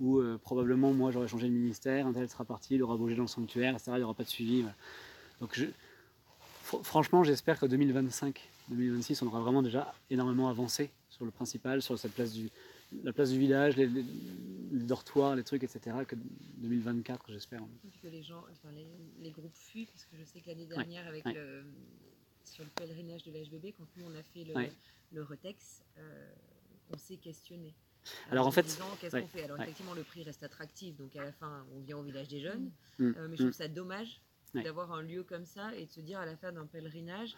[0.00, 3.14] où euh, probablement moi j'aurais changé de ministère, un tel sera parti, il aura bougé
[3.14, 4.62] dans le sanctuaire, etc., il n'y aura pas de suivi.
[4.62, 4.74] voilà.
[5.40, 5.66] Donc je-
[6.64, 11.82] fr- franchement j'espère qu'en 2025, 2026, on aura vraiment déjà énormément avancé sur le principal,
[11.82, 12.48] sur cette place du,
[13.04, 14.04] la place du village, les, les-
[14.72, 15.96] les dortoirs, les trucs, etc.
[16.08, 16.16] Que
[16.58, 17.60] 2024, j'espère.
[18.02, 18.86] que les gens, enfin les,
[19.22, 21.34] les groupes fuient, parce que je sais que l'année dernière, avec ouais.
[21.34, 21.64] le,
[22.44, 24.72] sur le pèlerinage de l'HBB, quand nous on a fait le, Ouais.
[25.12, 26.32] le Retex, euh,
[26.92, 27.74] on s'est questionné.
[28.30, 28.66] Alors, en fait,
[29.00, 29.44] qu'est-ce ouais, qu'on fait?
[29.44, 29.64] Alors ouais.
[29.64, 32.70] effectivement, le prix reste attractif, donc à la fin, on vient au village des jeunes,
[32.98, 33.46] Mm, Euh, mais je mm.
[33.46, 34.20] trouve ça dommage
[34.54, 34.62] Ouais.
[34.62, 37.34] d'avoir un lieu comme ça et de se dire à la fin d'un pèlerinage,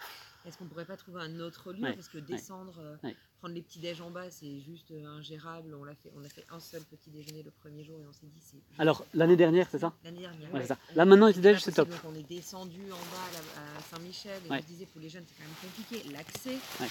[0.47, 1.83] est-ce qu'on pourrait pas trouver un autre lieu?
[1.83, 2.97] Ouais, Parce que descendre, euh,
[3.39, 5.75] prendre les petits déj en bas, c'est juste euh, ingérable.
[5.81, 8.13] On l'a fait, on a fait un seul petit déjeuner le premier jour et on
[8.13, 8.59] s'est dit c'est.
[8.79, 9.93] Alors, l'année dernière, c'est ça?
[10.05, 10.53] L'année dernière.
[10.53, 10.77] Ouais, ça.
[10.95, 11.89] Là, maintenant, les C'était déj, c'est top.
[11.89, 13.39] Donc on est descendu en bas
[13.79, 16.11] à Saint-Michel et on se disait pour les jeunes c'est quand même compliqué.
[16.13, 16.87] L'accès, euh,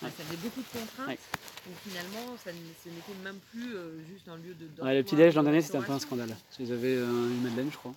[0.00, 1.18] ça faisait beaucoup de contraintes.
[1.66, 4.64] Donc finalement, ça n'était même plus euh, juste un lieu de.
[4.64, 6.34] Le dortoir, petit-déj l'an de dernier, c'était un peu un scandale.
[6.58, 7.94] Ils avaient une Madeleine, je crois.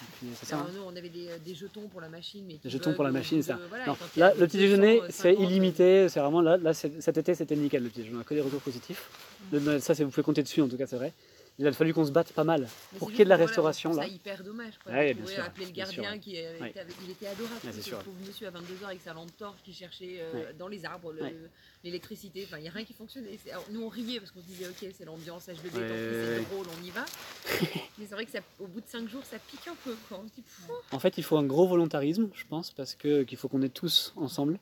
[0.00, 0.56] Et puis, C'est ça.
[0.58, 2.44] Alors, nous, on avait des, des jetons pour la machine.
[2.46, 3.58] Mais Les jetons pour la machine, bout ça.
[3.68, 6.08] voilà, Non, a là, le petit déjeuner, 250, c'est illimité.
[6.08, 8.18] C'est vraiment là, là c'est- cet été, c'était nickel le petit déjeuner.
[8.18, 9.08] On a que des retours positifs.
[9.52, 11.12] Le- ça, c'est- vous pouvez compter dessus, en tout cas, c'est vrai.
[11.60, 13.36] Il a fallu qu'on se batte pas mal Mais pour qu'il y ait de la
[13.36, 14.06] voilà, restauration je là.
[14.06, 14.74] hyper dommage.
[14.82, 14.92] Quoi.
[14.92, 16.70] Ouais, bien sûr, appeler le gardien qui euh, Ouais.
[16.70, 17.56] était avec- il était adorable.
[17.64, 20.84] Ouais, ce pauvre monsieur à 22h avec sa lampe torche qui cherchait euh, dans les
[20.84, 21.48] arbres le-
[21.82, 22.44] l'électricité.
[22.46, 23.36] Enfin, il n'y a rien qui fonctionnait.
[23.50, 26.84] Alors, nous, on riait parce qu'on se disait, ok, c'est l'ambiance, ouais, c'est drôle, on
[26.84, 27.04] y va.
[27.98, 29.96] Mais c'est vrai que ça, au bout de 5 jours, ça pique un peu.
[30.08, 30.20] Quoi.
[30.22, 30.44] On se dit,
[30.92, 34.12] En fait, il faut un gros volontarisme, je pense, parce qu'il faut qu'on est tous
[34.14, 34.60] ensemble,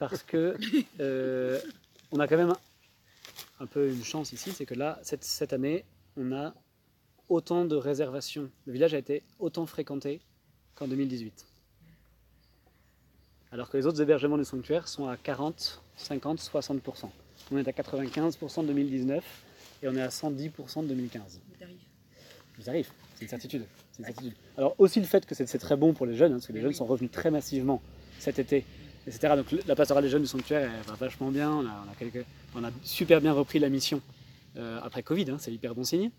[0.00, 0.56] parce que
[0.98, 1.60] euh,
[2.10, 2.58] on a quand même un,
[3.60, 5.84] un peu une chance ici, c'est que là, cette, cette année,
[6.16, 6.54] on a
[7.28, 8.50] autant de réservations.
[8.66, 10.20] Le village a été autant fréquenté
[10.74, 11.46] qu'en 2018.
[13.52, 17.08] Alors que les autres hébergements du sanctuaire sont à 40, 50, 60%.
[17.52, 19.24] On est à 95% de 2019
[19.82, 21.40] et on est à 110% de 2015.
[21.50, 21.76] mais t'arrives.
[22.60, 23.64] Ça arrive, c'est une certitude.
[23.92, 24.32] c'est une certitude.
[24.56, 26.60] Alors aussi le fait que c'est très bon pour les jeunes, hein, parce que les
[26.62, 27.82] jeunes sont revenus très massivement
[28.18, 28.64] cet été,
[29.06, 29.34] etc.
[29.36, 31.94] Donc la pastorale des jeunes du sanctuaire elle va vachement bien, on a, on a
[31.98, 34.00] quelques- on a super bien repris la mission
[34.56, 36.10] euh, après Covid, hein, c'est hyper bon signe.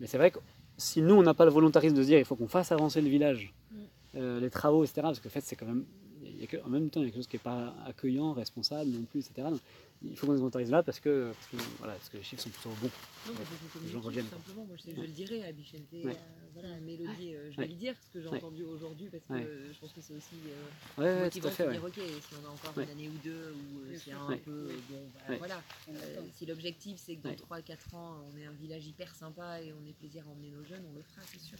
[0.00, 0.38] Mais c'est vrai que
[0.76, 3.00] si nous on n'a pas le volontarisme de se dire il faut qu'on fasse avancer
[3.00, 3.76] le village, Mm.
[4.16, 5.00] euh, les travaux, etc.
[5.02, 5.84] Parce que en fait c'est quand même,
[6.24, 7.74] il y a que- en même temps il y a quelque chose qui n'est pas
[7.86, 9.48] accueillant, responsable non plus, etc.
[9.50, 9.60] Donc,
[10.02, 12.42] il faut qu'on se volontarise là parce que, parce que, voilà, parce que les chiffres
[12.42, 12.90] sont plutôt bons.
[13.26, 13.38] Non, Ouais.
[13.38, 14.38] parce qu'il faut Les gens communiquer, reviennent, tout quoi.
[14.44, 14.64] simplement.
[14.66, 16.02] Moi, je, sais- je le dirai à Bichente, Ouais.
[16.06, 16.12] euh,
[16.52, 17.64] voilà, Mélodie, euh, je Ouais.
[17.64, 18.36] vais lui dire ce que j'ai Ouais.
[18.38, 19.48] entendu aujourd'hui parce que Ouais.
[19.72, 21.62] je pense que c'est aussi euh, Ouais, ouais, tout motivant à fait.
[21.64, 21.74] de Ouais.
[21.74, 22.84] dire ok, si on a encore Ouais.
[22.84, 24.36] une année ou deux où euh, c'est un Ouais.
[24.38, 25.38] peu bon, bah, Ouais.
[25.38, 25.62] voilà.
[25.88, 27.36] Euh, si l'objectif c'est que dans Ouais.
[27.36, 30.64] 3-4 ans on ait un village hyper sympa et on ait plaisir à emmener nos
[30.64, 31.58] jeunes, on le fera, c'est sûr.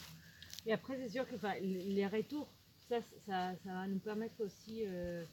[0.66, 2.48] Et après, c'est sûr que enfin, les les retours,
[2.88, 5.24] ça, ça, ça va nous permettre aussi euh,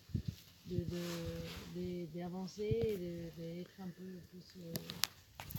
[0.72, 4.56] de, de- de- d'avancer, de- d'être un peu plus.
[4.64, 4.74] euh,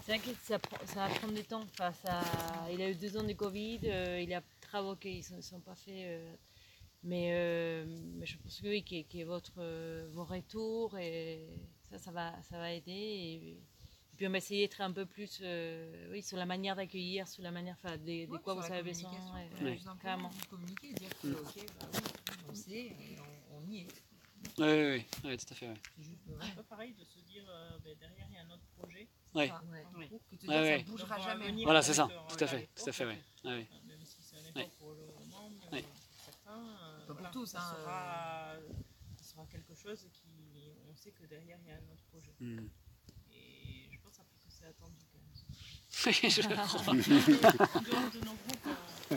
[0.05, 0.59] C'est vrai que ça,
[0.97, 1.63] va prendre du temps.
[1.63, 2.21] Enfin, ça,
[2.73, 5.61] il a eu deux ans de Covid, euh, il a travaux qui ne sont, sont
[5.61, 5.95] pas faits.
[5.95, 6.35] euh,
[7.05, 7.85] mais, euh,
[8.15, 11.49] mais je pense que oui, que, que votre, euh, vos retours, et
[11.91, 12.91] ça, ça va, ça va aider.
[12.93, 16.77] Et, et puis on va essayer d'être un peu plus euh, oui, sur la manière
[16.77, 19.11] d'accueillir, sur la manière enfin, de, de Ouais, quoi vous avez besoin.
[19.35, 19.79] ouais, ouais,
[20.49, 22.01] communiquer, dire que ok, bah oui,
[22.51, 23.17] on sait, et
[23.53, 24.12] on, on y est.
[24.59, 25.69] Ouais, ouais, ouais, tout à fait.
[25.69, 25.75] Ouais.
[26.01, 28.67] C'est euh, pas pareil de se dire euh, ben, derrière il y a un autre
[28.79, 29.09] projet.
[29.35, 29.51] Ouais.
[29.97, 30.09] Oui.
[30.31, 30.79] Que te Ouais, dire ouais.
[30.79, 31.65] ça bougera Donc, jamais.
[31.65, 33.09] Voilà, c'est ça, euh, tout à fait, avec tout à fait, euh,
[33.45, 35.83] Même si c'est un effort pour le moment, mais Ouais.
[35.83, 38.55] pour certains, euh, Pas pour voilà, tous, ça, hein, sera,
[39.17, 42.35] ça sera quelque chose qui, on sait que derrière il y a un autre projet.
[42.41, 42.67] Hmm.
[43.31, 45.33] Et je pense après que c'est attendu quand même.
[46.03, 46.43] Je
[47.91, 48.67] dehors de nos groupes,
[49.13, 49.17] euh,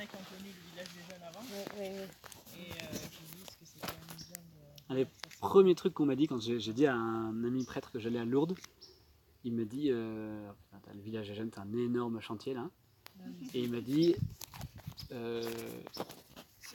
[0.00, 2.08] y en a qui ont connu le village des jeunes avant Ouais, ouais, ouais.
[2.58, 4.92] et euh, qui disent que c'est quand même bien de.
[4.92, 7.90] Allez, ça, c'est- Premier truc qu'on m'a dit quand j'ai dit à un ami prêtre
[7.90, 8.56] que j'allais à Lourdes,
[9.44, 10.50] il me dit euh,
[10.94, 12.68] le village des jeunes, c'est un énorme chantier là.
[13.54, 14.14] Et il m'a dit
[15.12, 15.42] euh,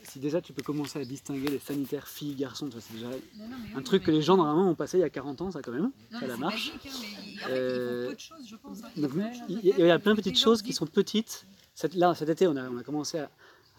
[0.03, 3.07] si déjà tu peux commencer à distinguer les sanitaires filles, garçons, tu vois, c'est déjà
[3.07, 3.13] Non,
[3.49, 5.09] non, mais un oui, truc mais- que les gens normalement ont passé il y a
[5.09, 5.91] 40 ans, ça quand même.
[6.11, 6.71] Non, ça la marche.
[6.75, 9.73] hein, il- Euh, hein.
[9.77, 11.45] Y a plein de petites choses se qui sont petites.
[11.73, 13.29] Cette- là, cet été, on a, on a commencé à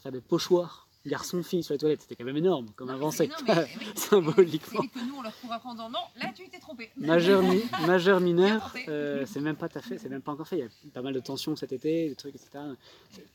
[0.02, 2.02] faire des pochoirs garçons-filles sur les toilettes.
[2.02, 3.30] C'était quand même énorme comme avancée,
[3.94, 4.80] symboliquement.
[4.82, 6.90] C'est que nous, on leur court après en disant non, là, tu t'es trompé.
[6.96, 10.58] Majeur, mi- majeur mineur, euh, c'est même pas fait, c'est même pas encore fait.
[10.58, 12.50] Il y a pas mal de tensions cet été, des trucs, etc.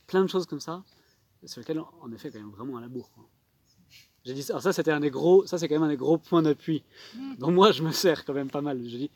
[0.06, 0.82] Plein de choses comme ça,
[1.44, 3.10] sur lesquelles, en effet, quand même vraiment à la bourre.
[3.12, 3.28] quoi.
[4.24, 6.18] J'ai dit, alors ça, c'était un des gros, ça c'est quand même un des gros
[6.18, 6.84] points d'appui.
[7.38, 8.80] dont moi, je me sers quand même pas mal.
[8.86, 9.10] J'ai dit,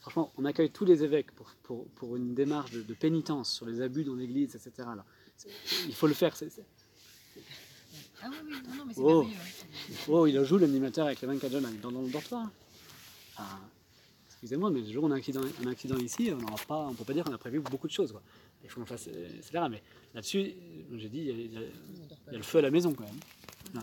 [0.00, 3.66] franchement, on accueille tous les évêques pour, pour, pour une démarche de, de pénitence sur
[3.66, 4.88] les abus dans l'Église, etc.
[4.96, 5.04] là.
[5.86, 6.34] Il faut le faire.
[8.20, 9.26] Ah oui, oui, non, non, mais c'est Oh.
[10.08, 12.50] Oh, il en joue l'animateur avec les 24 jeunes dans, dans le dortoir.
[13.36, 13.60] Enfin,
[14.30, 16.94] excusez-moi, mais le jour où on a un accident, un accident ici, on ne on
[16.94, 18.10] peut pas dire qu'on a prévu beaucoup de choses.
[18.10, 18.22] Quoi.
[18.64, 19.64] Il faut qu'on fasse, etc.
[19.70, 19.82] Mais
[20.14, 20.52] là-dessus,
[20.96, 22.70] j'ai dit, il y, a- il y a- il y a le feu à la
[22.70, 23.14] maison quand même.
[23.74, 23.80] Non,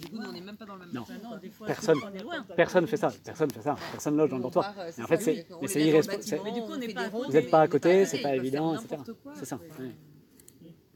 [0.00, 1.00] Du coup, nous, on n'est même pas dans le même Non.
[1.02, 1.38] bâtiment, non, quoi.
[1.38, 1.98] des fois, Personne.
[2.04, 2.42] on est loin.
[2.56, 3.12] Personne fait ça.
[3.24, 3.76] Personne fait ça.
[3.92, 4.74] Personne loge dans le dortoir.
[4.78, 6.22] euh, Mais en fait, c'est- oui, on mais les c'est met dans le irrespo- bâtiment,
[6.22, 7.26] c'est- Mais du coup, on fait n'est des pas à rondes, côté.
[7.26, 9.18] Vous n'êtes pas à côté, c'est pas évident, n'importe etc.
[9.22, 9.56] quoi, C'est ça.
[9.56, 9.90] ouais.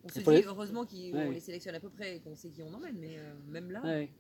[0.05, 1.31] On se dit les- heureusement qu'on Ouais.
[1.31, 3.81] les sélectionne à peu près et qu'on sait qui on emmène, mais euh, même là.
[3.85, 4.11] Ouais.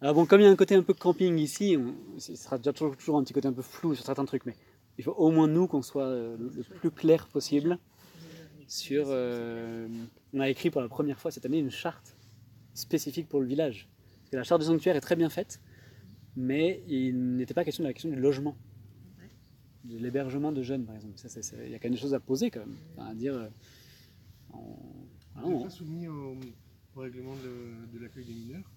[0.00, 2.56] Alors bon, comme il y a un côté un peu camping ici, on, ce sera
[2.58, 4.54] déjà toujours, toujours un petit côté un peu flou sur certains trucs, mais
[5.00, 7.78] il faut au moins nous qu'on soit euh, le, plus clair possible
[8.68, 9.06] sur...
[9.08, 9.88] euh,
[10.34, 12.16] on a écrit pour la première fois cette année une charte
[12.74, 13.88] spécifique pour le village.
[14.20, 15.58] Parce que la charte du sanctuaire est très bien faite,
[16.36, 18.56] mais il n'était pas question de la question du logement,
[19.84, 21.14] de l'hébergement de jeunes par exemple.
[21.64, 23.34] Il y a quand même des choses à poser quand même, Enfin, à dire...
[23.34, 23.48] euh,
[24.52, 24.58] on-
[25.42, 26.36] Vous on- pas soumis au,
[26.96, 28.70] au règlement de, de l'accueil des mineurs,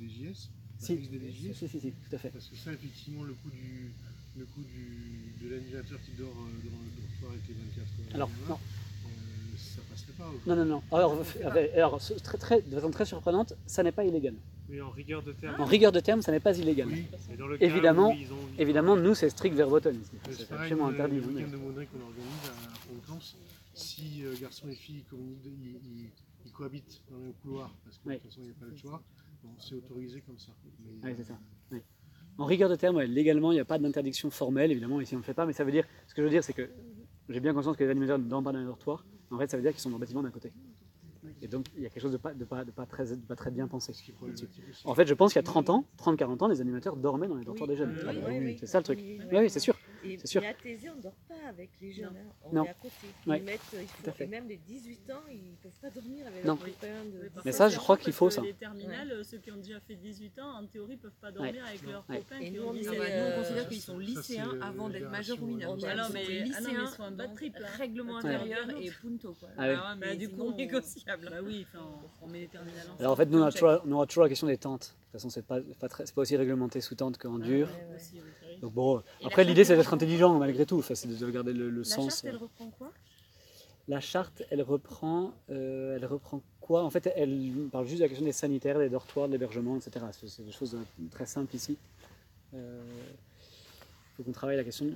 [0.00, 0.50] DJS
[0.80, 1.54] la Si.
[1.54, 2.30] si, si, si, tout à fait.
[2.30, 3.92] Parce que ça, effectivement, le coût, du,
[4.38, 8.14] le coût du, de l'animateur qui dort euh, dans le dortoir avec les 24 euh,
[8.14, 8.54] Alors, non.
[8.54, 10.30] euh, ça passerait pas.
[10.46, 10.82] Non, non, non.
[10.92, 11.14] Alors,
[11.56, 14.34] euh, alors, ce- très, très, de façon très surprenante, ça n'est pas illégal.
[14.70, 15.60] Oui, en rigueur de terme.
[15.60, 16.88] En rigueur de terme, ça n'est pas illégal.
[16.88, 20.10] Oui, Et dans le Évidemment- cas où ils ont- Évidemment, nous, c'est strict verboten ici.
[20.26, 21.16] mais c'est absolument le- interdit.
[21.16, 23.36] Le vous week-end de qu'on organise à Pont-Clance,
[23.74, 26.10] si euh, garçons et filles communiquent, ils, ils-
[26.46, 28.14] ils cohabitent dans le même couloir, parce que Oui.
[28.14, 29.02] de toute façon, il n'y a pas le choix,
[29.42, 30.52] bon, c'est autorisé comme ça.
[30.84, 31.38] Mais, Ouais, c'est ça.
[31.72, 31.78] Oui.
[32.38, 35.18] En rigueur de terme, ouais, légalement, il n'y a pas d'interdiction formelle, évidemment, ici on
[35.18, 36.70] ne le fait pas, mais ça veut dire, ce que je veux dire, c'est que
[37.28, 39.56] j'ai bien conscience que les animateurs ne dorment pas dans les dortoirs, en fait, ça
[39.56, 40.52] veut dire qu'ils sont dans le bâtiment d'à côté.
[41.42, 43.16] Et donc, il y a quelque chose de pas, de pas, de pas, très, de
[43.16, 43.92] pas très bien pensé.
[44.84, 47.36] En fait, je pense qu'il y a 30 ans, 30-40 ans, les animateurs dormaient dans
[47.36, 47.92] les dortoirs des jeunes.
[47.96, 48.56] Oui, Ah, oui, bah oui, oui.
[48.58, 48.98] C'est ça le truc.
[49.00, 49.76] Oui, Oui, oui, c'est sûr.
[50.04, 50.42] Et, C'est sûr.
[50.42, 52.16] et à Thésée, on ne dort pas avec les jeunes.
[52.16, 52.30] hein.
[52.44, 52.64] On Non.
[52.64, 52.94] est à côté.
[53.26, 53.38] Ouais.
[53.38, 53.60] Ils mettent,
[54.20, 56.54] et même les 18 ans, ils ne peuvent pas dormir avec Non.
[56.54, 57.04] leurs copains.
[57.12, 57.22] De...
[57.22, 58.40] Oui, Mais ça, je crois qu'il faut ça.
[58.42, 61.82] Les terminales, ceux qui ont déjà fait 18 ans, en théorie, peuvent pas dormir avec
[61.82, 62.18] leurs Ouais.
[62.18, 63.06] copains Et qui nous, on est, 17 Ah ans.
[63.08, 65.76] nous, on Euh, considère qu'ils sont ça, lycéens euh, avant d'être majeurs ou mineurs.
[65.86, 67.66] Ah non, mais, lycéens, ah ils sont un bad trip là.
[67.76, 69.34] règlement intérieur et punto.
[69.38, 69.48] Quoi.
[69.58, 69.62] Ah.
[69.64, 71.28] Ah Bah, mais du coup, non négociable.
[71.30, 71.66] Bah oui,
[72.22, 73.00] on, met les terminales ensemble.
[73.00, 74.94] Alors en fait, nous, on, aura toujours la question des tentes.
[75.08, 77.66] De toute façon, c'est pas, pas, très- c'est pas aussi réglementé sous tente qu'en dur.
[77.68, 77.98] Ouais, ouais.
[78.60, 81.52] Donc bon, Et après la l'idée c'est d'être intelligent malgré tout, enfin, c'est de garder
[81.52, 82.06] le, le La sens.
[82.10, 82.92] charte, elle reprend quoi?
[83.88, 86.82] La charte, elle reprend, euh, elle reprend quoi?
[86.84, 90.04] En fait, elle parle juste de la question des sanitaires, des dortoirs, de l'hébergement, etc.
[90.12, 91.76] C'est des choses euh, très simples ici.
[92.52, 92.58] Il
[94.16, 94.86] faut qu'on travaille la question.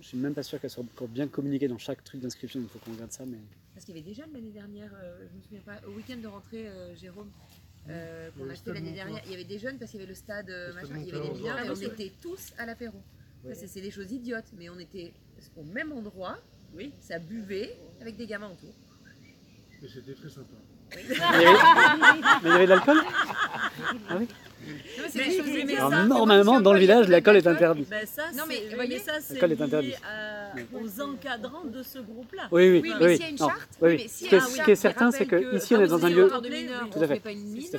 [0.00, 2.68] Je suis même pas sûr qu'elle soit encore bien communiquée dans chaque truc d'inscription, donc
[2.72, 3.24] il faut qu'on regarde ça.
[3.26, 3.38] Mais
[3.74, 6.26] Parce qu'il y avait déjà l'année dernière, euh, je me souviens pas, au week-end de
[6.28, 7.30] rentrée, euh, Jérôme,
[7.88, 10.02] euh, qu'on Le a fait l'année dernière, il y avait des jeunes parce qu'il y
[10.02, 12.52] avait le stade, euh, stade machin, il y avait des mineurs et on était tous
[12.58, 12.98] à l'apéro.
[13.44, 13.54] Ouais.
[13.54, 15.12] C'est des choses idiotes, mais on était
[15.56, 16.38] au même endroit,
[16.74, 16.92] Oui.
[17.00, 18.74] ça buvait avec des gamins autour.
[19.82, 20.56] Et c'était très sympa.
[20.92, 22.98] Il y avait, mais il y avait de l'alcool
[24.08, 26.04] Ah oui Non, mais c'est Mais- des choses mais aimées, Alors, ça.
[26.06, 27.86] normalement, dans le village, l'alcool est interdit.
[27.88, 31.82] Ben ça, Non, mais c'est- voyez, mais ça, c'est l'école est à- aux encadrants de
[31.82, 32.48] ce groupe-là.
[32.50, 33.12] Oui, oui, Oui, mais oui.
[33.16, 35.24] s'il y a une charte, oui, oui, Ce qui a est- ce qui certain, c'est
[35.24, 36.28] rappelle que ici, on est dans un ah, lieu.
[36.90, 37.20] Tout à fait.
[37.20, 37.78] Tout à.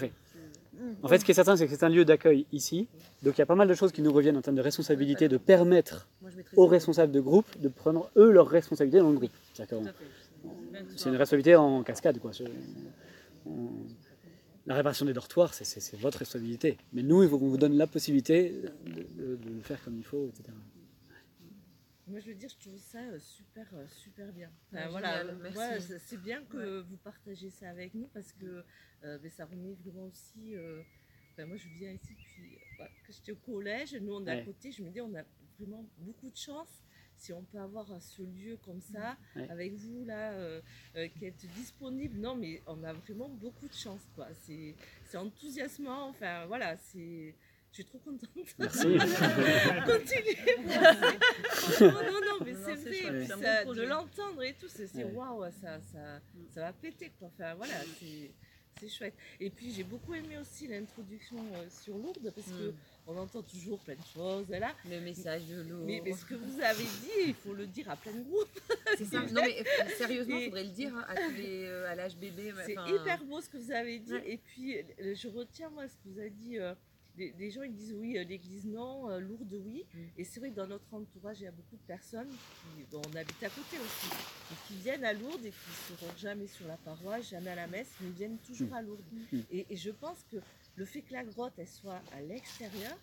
[1.03, 2.87] En fait, ce qui est certain, c'est que c'est un lieu d'accueil ici.
[3.23, 5.27] Donc il y a pas mal de choses qui nous reviennent en termes de responsabilité,
[5.27, 6.07] de permettre
[6.55, 9.31] aux responsables de groupe de prendre eux leurs responsabilités dans le groupe.
[10.95, 12.19] C'est une responsabilité en cascade.
[12.19, 12.31] Quoi.
[13.45, 13.85] On-
[14.65, 16.77] La réparation des dortoirs, c'est- votre responsabilité.
[16.91, 18.51] Mais nous, il faut qu'on vous donne la possibilité
[18.85, 20.49] de, de- de le faire comme il faut, etc.
[22.07, 24.49] Moi, je veux dire, je trouve ça euh, super, euh, super bien.
[24.71, 28.63] Enfin, Ouais, voilà, ouais, c'est- bien que vous partagez ça avec nous parce que
[29.03, 30.55] euh, ben, ça remet vraiment aussi.
[30.55, 30.81] euh,
[31.33, 33.93] enfin, moi, je viens ici depuis euh, que j'étais au collège.
[33.95, 34.71] Nous, on est à côté.
[34.71, 35.23] Je me dis, on a
[35.59, 36.81] vraiment beaucoup de chance
[37.17, 39.49] si on peut avoir ce lieu comme ça Ouais.
[39.49, 40.61] avec vous là, euh,
[40.95, 42.17] euh, qui êtes disponible.
[42.19, 44.27] Non, mais on a vraiment beaucoup de chance, quoi.
[44.45, 46.09] C'est c'est enthousiasmant.
[46.09, 47.35] Enfin, voilà, c'est.
[47.71, 48.29] Je suis trop contente.
[48.57, 48.87] Merci.
[49.85, 50.37] Continuez.
[51.81, 52.93] non, non, non, mais c'est vrai.
[52.93, 56.19] chouette, puis ça- de l'entendre et tout, c'est waouh, ça, ça,
[56.53, 57.27] ça va péter quoi.
[57.33, 58.31] Enfin voilà, c'est
[58.79, 59.15] c'est chouette.
[59.39, 62.75] Et puis j'ai beaucoup aimé aussi l'introduction euh, sur Lourdes parce que Mm.
[63.07, 64.73] On entend toujours plein de choses là.
[64.89, 65.83] Le message de l'eau.
[65.85, 68.59] Mais, mais ce que vous avez dit, il faut le dire à plein de groupes.
[68.97, 69.21] C'est ça.
[69.21, 72.53] Non, mais euh, sérieusement, il faudrait le dire hein, à tous les, euh, à l'HBB.
[72.65, 74.13] C'est enfin, hyper beau ce que vous avez dit.
[74.13, 74.31] Ouais.
[74.33, 76.59] Et puis, euh, je retiens, moi, ce que vous avez dit.
[76.59, 76.73] euh,
[77.15, 79.83] des, des gens, ils disent oui, l'église non, euh, lourde oui.
[79.91, 79.97] Mm.
[80.19, 83.01] Et c'est vrai que dans notre entourage, il y a beaucoup de personnes qui, bon,
[83.11, 84.13] on habite à côté aussi,
[84.51, 87.55] et qui viennent à Lourdes et qui ne seront jamais sur la paroisse, jamais à
[87.55, 89.01] la messe, mais viennent toujours à Lourdes.
[89.31, 89.37] Mm.
[89.51, 90.37] Et, et je pense que
[90.77, 92.97] le fait que la grotte, elle soit à l'extérieur,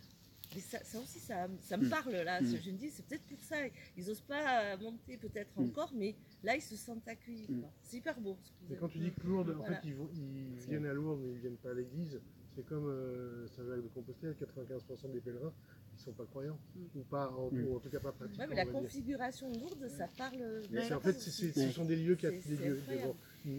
[0.55, 1.91] mais ça, ça aussi, ça, ça me Mm.
[1.91, 2.41] parle là.
[2.41, 2.47] Mm.
[2.47, 3.57] Je me dis, c'est peut-être pour ça.
[3.97, 5.65] Ils n'osent pas monter peut-être Mm.
[5.65, 6.15] encore, mais
[6.45, 7.47] là, ils se sentent accueillis.
[7.49, 7.61] Mm.
[7.61, 7.71] quoi.
[7.83, 8.39] C'est hyper beau.
[8.69, 11.21] ce Et quand tu dis que Lourdes, en fait, ils, vont, ils viennent à Lourdes,
[11.25, 12.21] mais ils viennent pas à l'église,
[12.55, 15.53] c'est comme euh, Saint-Jacques de Compostelle, 95% des pèlerins,
[15.97, 16.59] ils sont pas croyants,
[16.95, 18.43] ou, pas, en, ou en tout cas pas pratiquants.
[18.43, 20.63] Ouais, mais la configuration lourde, ça parle.
[20.71, 22.81] Mais en fait, ce sont des lieux qui, des lieux,
[23.45, 23.53] Vous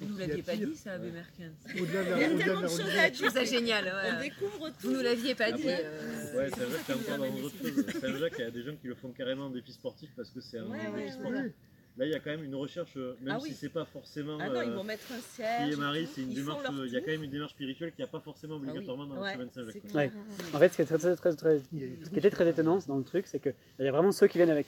[0.00, 1.08] nous qui l'aviez pas dit, ça, Abbé.
[1.80, 3.92] Au-delà de Il y a tellement de choses à Je trouve ça génial.
[4.18, 4.74] On découvre tout.
[4.88, 5.62] Vous nous l'aviez pas dit.
[5.70, 8.00] Après, euh, Ouais, Saint-Jacques, c'est encore dans autre chose.
[8.00, 10.40] Saint-Jacques, il y a des gens qui le font carrément en défi sportif parce que
[10.40, 11.34] c'est un Ouais, défi ouais, sportif.
[11.34, 11.52] ouais.
[11.96, 13.56] Là, il y a quand même une recherche, euh, même Ah si oui.
[13.58, 14.38] c'est pas forcément.
[14.40, 15.72] Ah non, ils euh, vont mettre un cierge.
[15.72, 17.90] et Marie, c'est une Ils démarche, euh, il y a quand même une démarche spirituelle
[17.92, 18.68] qui n'y a pas forcément Ah oui.
[18.70, 19.82] obligatoirement dans le Saint-Jacques.
[19.84, 19.94] c'est.
[19.94, 20.12] Ouais.
[20.54, 23.04] En fait, ce qui, est très, très, très, ce qui était très étonnant dans le
[23.04, 24.66] truc, c'est qu'il y a vraiment ceux qui viennent avec,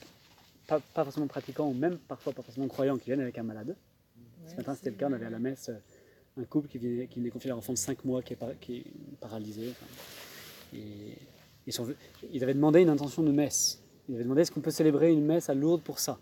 [0.66, 3.76] pas, pas forcément pratiquants, ou même parfois pas forcément croyants, qui viennent avec un malade.
[4.51, 7.07] Ce matin, c'était le cas, on avait à la messe euh, un couple qui venait,
[7.07, 8.84] qui venait confier leur enfant de 5 mois qui est,
[9.20, 9.70] paralysé.
[9.70, 9.86] enfin,
[10.74, 11.16] et
[12.32, 13.82] ils, avaient demandé une intention de messe.
[14.09, 16.18] Ils avaient demandé est-ce qu'on peut célébrer une messe à Lourdes pour ça?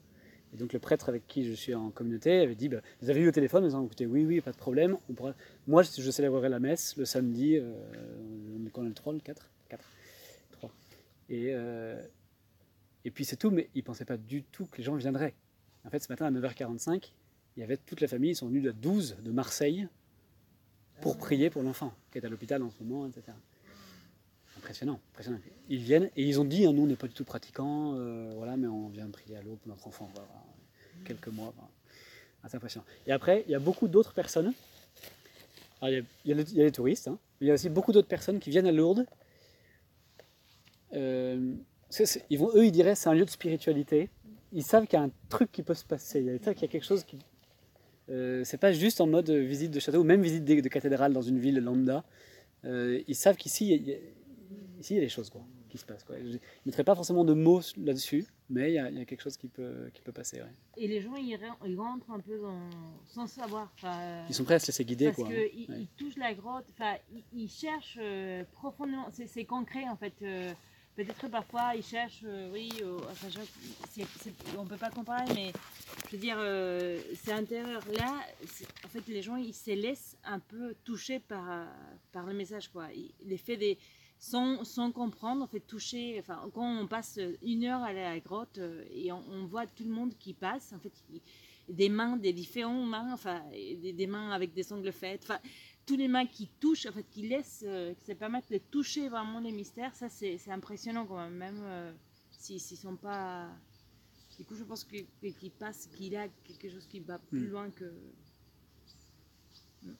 [0.53, 3.21] Et donc le prêtre avec qui je suis en communauté avait dit, bah, vous avez
[3.21, 4.99] eu au téléphone, ils ont écouté, oui, oui, pas de problème.
[5.67, 7.73] Moi, je, célébrerai la messe le samedi, euh,
[8.59, 9.85] on est quand le 3, le 4 4
[10.53, 10.71] 3.
[11.31, 12.03] Et, euh,
[13.05, 15.35] et puis c'est tout, mais ils ne pensaient pas du tout que les gens viendraient.
[15.85, 17.13] En fait, ce matin à 9h45,
[17.59, 19.89] il y avait toute la famille, ils sont venus à 12 de Marseille
[21.01, 23.37] pour prier pour l'enfant, qui est à l'hôpital en ce moment, etc.
[24.57, 25.41] Impressionnant, impressionnant.
[25.69, 28.33] Ils viennent et ils ont dit, hein, nous on n'est pas du tout pratiquants, euh,
[28.37, 30.29] voilà, mais on vient prier à l'eau pour notre enfant, voilà,
[31.05, 31.53] quelques mois.
[31.57, 31.69] voilà.
[32.45, 32.85] assez impressionnant.
[33.09, 34.53] Et après, il y a beaucoup d'autres personnes.
[35.81, 37.47] Alors, il, y a, il y a le- il y a les touristes, hein, mais
[37.47, 39.05] il y a aussi beaucoup d'autres personnes qui viennent à Lourdes.
[40.95, 41.55] Euh,
[41.91, 44.09] c'est- c'est- ils vont, eux, ils diraient c'est un lieu de spiritualité.
[44.53, 46.21] Ils savent qu'il y a un truc qui peut se passer.
[46.21, 47.19] Ils savent qu'il y a quelque chose qui.
[48.11, 51.13] Euh, c'est pas juste en mode visite de château ou même visite de, de cathédrale
[51.13, 52.05] dans une ville lambda.
[52.65, 56.05] Euh, ils savent qu'ici, il y, a- y des choses quoi, qui se passent.
[56.05, 56.17] Quoi.
[56.19, 59.05] Je ne mettrai pas forcément de mots là-dessus, mais il y, a, il y a
[59.05, 60.39] quelque chose qui peut, qui peut passer.
[60.41, 60.53] ouais.
[60.79, 62.59] Et les gens, ils, ren- ils rentrent un peu dans,
[63.07, 63.73] sans savoir.
[64.29, 65.07] Ils sont prêts à se laisser guider.
[65.13, 65.25] Parce hein.
[65.27, 65.81] qu'ils Ouais.
[65.83, 66.65] ils touchent la grotte,
[67.13, 70.15] ils, ils cherchent euh, profondément, c'est concret en fait.
[70.99, 72.71] Peut-être que parfois ils cherchent, euh, oui,
[74.59, 75.53] on peut pas comparer, mais
[76.09, 77.83] je veux dire, euh, intérieur.
[77.93, 78.25] Là,
[78.85, 81.65] en fait, les gens ils se laissent un peu toucher par, euh,
[82.13, 82.87] par le message, quoi.
[83.25, 83.79] L'effet des.
[84.21, 86.17] Sans, sans comprendre, en fait, toucher.
[86.19, 89.91] Enfin, quand on passe une heure à la grotte euh, et on, voit tout le
[89.91, 90.93] monde qui passe, en fait,
[91.69, 95.39] des mains, des différents mains, enfin, des mains avec des ongles faits, enfin,
[95.89, 99.09] tous les mains qui touchent, en fait, qui laissent, euh, qui se permettent de toucher
[99.09, 101.93] vraiment les mystères, ça c'est impressionnant quand même, même euh,
[102.31, 103.49] s'ils sont pas.
[104.39, 107.51] Du coup, je pense qu'il passe, qu'il a quelque chose qui va plus Mm.
[107.51, 107.87] loin que.
[109.83, 109.93] Mm.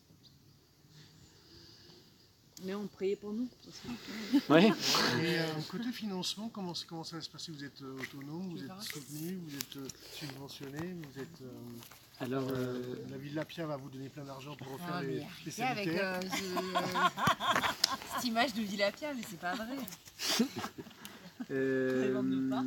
[2.65, 3.49] Mais on priait pour nous.
[4.51, 4.67] Ouais.
[5.23, 7.51] Et euh, côté financement, comment, comment ça va se passer?
[7.51, 9.79] Vous êtes euh, autonome, vous êtes soutenu, vous êtes
[10.13, 11.43] subventionné, vous êtes.
[12.21, 14.89] Euh, Alors, euh, la ville de la Pierre va vous donner plein d'argent pour refaire
[14.95, 16.27] Ah, les, les c'est avec euh, ce-
[18.17, 19.77] cette image de Villapia, mais c'est pas vrai.
[21.51, 22.65] euh, non.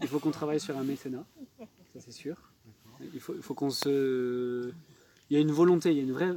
[0.00, 1.24] il faut qu'on travaille sur un mécénat,
[1.92, 2.36] ça c'est sûr.
[3.12, 4.72] Il faut, il faut qu'on se.
[5.28, 6.32] Il y a une volonté, il y a une vraie,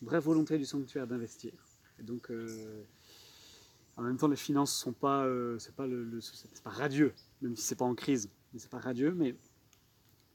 [0.00, 1.52] vraie volonté du sanctuaire d'investir.
[2.00, 2.82] Et donc, euh,
[3.96, 7.12] en même temps, les finances sont pas, euh, c'est pas le, le- c'est pas radieux,
[7.42, 9.12] même si c'est pas en crise, mais c'est pas radieux.
[9.16, 9.36] Mais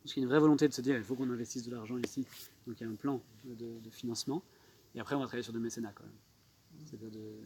[0.07, 1.75] parce qu'il y a une vraie volonté de se dire, il faut qu'on investisse de
[1.75, 2.25] l'argent ici.
[2.65, 4.41] Donc il y a un plan de, de financement.
[4.95, 6.85] Et après, on va travailler sur du mécénat quand même.
[6.85, 7.39] C'est-à-dire de.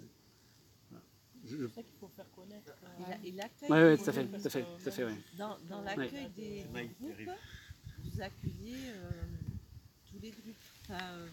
[0.92, 1.04] voilà.
[1.44, 2.72] Je- je- C'est ça qu'il faut faire connaître.
[3.26, 5.16] Il accueille Ouais, ouais, des- tout à fait, tout à fait, tout à fait, ouais.
[5.40, 7.36] Dans, dans l'accueil des, des Mike, groupes,
[8.04, 9.10] vous accueillez euh,
[10.12, 10.56] tous les groupes.
[10.88, 11.28] Enfin, euh,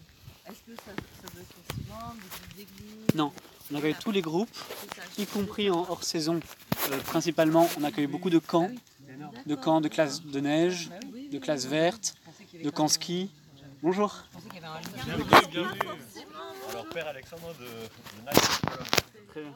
[0.47, 3.31] Est-ce que ça, ça doit être souvent des groupes d'église Non,
[3.71, 4.49] on accueille tous les groupes,
[5.19, 6.39] y compris en hors saison.
[6.91, 8.71] Euh, principalement, on accueille beaucoup de camps,
[9.45, 10.89] de camps de classe de neige,
[11.31, 12.15] de classe verte,
[12.63, 13.29] de camps ski.
[13.81, 14.15] Bonjour.
[15.05, 15.79] Bienvenue, bienvenue.
[16.71, 18.61] Alors, père Alexandre de, de Nice.
[19.29, 19.53] Très bien.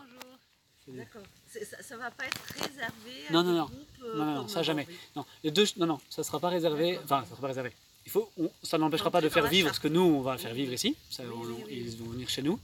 [0.88, 1.22] D'accord.
[1.48, 3.66] Ça, ça va pas être réservé à Non, non, non.
[3.66, 4.88] groupes euh, Non, non, non, ça le jamais.
[5.16, 7.00] Non, les deux, non, non, ça sera pas réservé.
[7.04, 7.72] Enfin, ça sera pas réservé.
[8.06, 10.54] Il faut, on- ça n'empêchera pas de faire vivre ce que nous on va faire
[10.54, 10.96] vivre ici.
[11.10, 12.60] Ça, on- ils vont venir chez nous.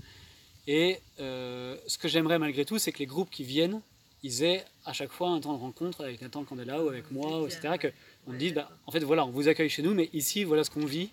[0.68, 3.82] Et euh, ce que j'aimerais malgré tout, c'est que les groupes qui viennent,
[4.24, 7.46] ils aient à chaque fois un temps de rencontre avec Nathan Candela ou avec moi,
[7.46, 7.78] etc.
[7.80, 7.88] Que
[8.28, 10.70] on dise, bah, en fait, voilà, on vous accueille chez nous, mais ici, voilà ce
[10.70, 11.10] qu'on vit.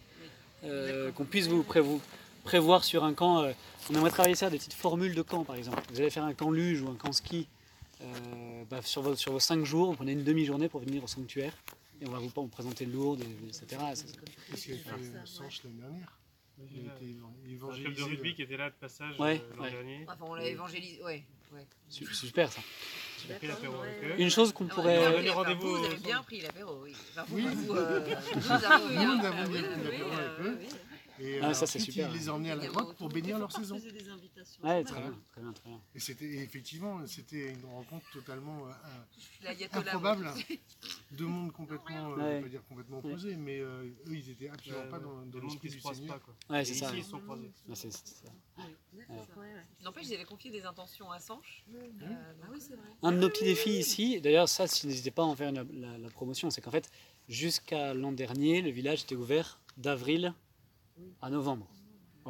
[0.64, 2.00] Euh, qu'on puisse vous, prévo-
[2.44, 3.42] prévoir sur un camp.
[3.42, 3.52] euh,
[3.90, 5.80] on aimerait travailler ça, des petites formules de camp, par exemple.
[5.92, 7.46] Vous allez faire un camp luge ou un camp ski.
[8.02, 11.07] euh, bah, sur, vos, sur vos cinq jours, vous prenez une demi-journée pour venir au
[11.07, 11.52] sanctuaire
[12.02, 13.80] et on va vous, vous présenter Lourdes, et- etc.
[13.94, 14.07] C'est-
[14.61, 16.12] qu'il a fait Sanche l'année dernière
[16.59, 18.00] Il a été évan- Un club évangélisé.
[18.00, 19.70] de rugby qui était là de passage Ouais, euh, l'an ouais.
[19.70, 20.04] dernier.
[20.09, 21.02] Enfin, on l'a évangélisé.
[21.04, 21.66] Ouais, ouais.
[21.88, 22.61] c'est super ça.
[24.18, 24.98] Une chose qu'on Ah pourrait.
[24.98, 26.92] vous avez- enfin, rendez-vous Vous au avez bien pris l'apéro, oui.
[27.11, 27.44] Enfin, vous, Oui.
[27.54, 30.59] vous, euh, Nous, avons bien oui, pris l'apéro avec euh, eux.
[31.18, 32.11] Et Ah, euh, ça, c'est ensuite, super.
[32.11, 33.80] il les a emmenés à la grotte pour bénir leur saison.
[34.62, 35.80] Ouais, très bien, très bien, très bien.
[35.95, 40.28] Et c'était effectivement, c'était une rencontre totalement euh, improbable.
[41.12, 42.34] Deux mondes complètement, euh, Ouais.
[42.37, 43.11] vais pas dire complètement Ouais.
[43.12, 45.95] opposés, mais euh, eux, ils étaient absolument Ouais, pas dans, dans l'esprit qui se du
[45.95, 46.14] Seigneur.
[46.14, 46.20] pas.
[46.20, 46.34] Quoi.
[46.51, 46.93] Ouais, c'est ici, ça.
[46.95, 47.51] ils se sont croisés.
[47.68, 48.32] Ouais, c'est- c'est ça.
[49.82, 51.64] N'empêche, ils avaient confié des intentions à Sanche.
[51.74, 51.89] Euh,
[52.43, 52.89] ah oui, c'est vrai.
[53.03, 55.64] Un de nos petits défis ici, d'ailleurs, ça, si n'hésitez pas à en faire la,
[55.72, 56.91] la- la promotion, c'est qu'en fait,
[57.28, 60.34] jusqu'à l'an dernier, le village était ouvert d'avril
[61.22, 61.68] à novembre.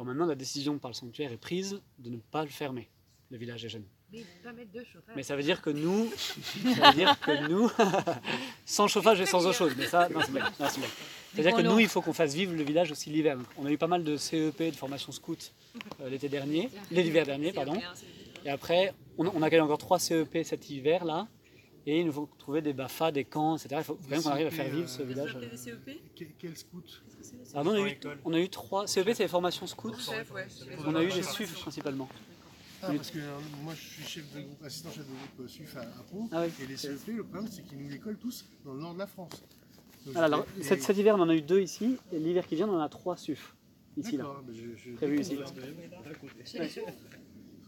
[0.03, 2.89] Maintenant, la décision par le sanctuaire est prise de ne pas le fermer,
[3.31, 3.85] le village des jeunes.
[4.11, 5.15] Mais pas mettre de chauffage.
[5.15, 6.09] Mais ça veut dire que nous,
[6.75, 7.69] ça veut dire que nous,
[8.65, 10.51] sans chauffage et sans eau chaude, mais ça, non, c'est blague.
[11.33, 13.37] C'est-à-dire que nous, il faut qu'on fasse vivre le village aussi l'hiver.
[13.57, 15.53] On a eu pas mal de CEP, de formation scout
[16.01, 17.77] euh, l'été dernier, l'hiver dernier, pardon.
[18.45, 21.27] Et après, on, on accueille encore trois CEP cet hiver-là.
[21.89, 23.75] Et il nous faut trouver des BAFA, des camps, etc.
[23.77, 25.37] Il faut quand même qu'on arrive à faire vivre ce village.
[25.37, 25.75] euh.
[26.17, 27.01] Que- Quel scout
[27.55, 28.85] Ah on, a eu, on a eu trois.
[28.87, 29.93] CEP, c'est les formations scouts.
[29.97, 30.45] Chef, ouais.
[30.85, 32.09] On a eu des SUF principalement.
[32.83, 35.47] Ah, parce que euh, moi je suis chef de groupe, assistant chef de groupe euh,
[35.47, 36.51] SUF à, à Pau, Ah oui.
[36.63, 38.99] et les CEP, le problème c'est qu'ils nous les collent tous dans le nord de
[38.99, 39.31] la France.
[40.05, 41.97] Donc, Ah, alors, et- cet, cet hiver, on en a eu deux ici.
[42.13, 43.55] Et l'hiver qui vient, on en a trois SUF.
[43.97, 44.27] Ici, là.
[44.51, 45.39] Je, je Prévu ici.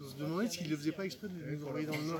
[0.01, 2.19] On se demandait s'ils ne le faisaient pas exprès de nous envoyer dans le nord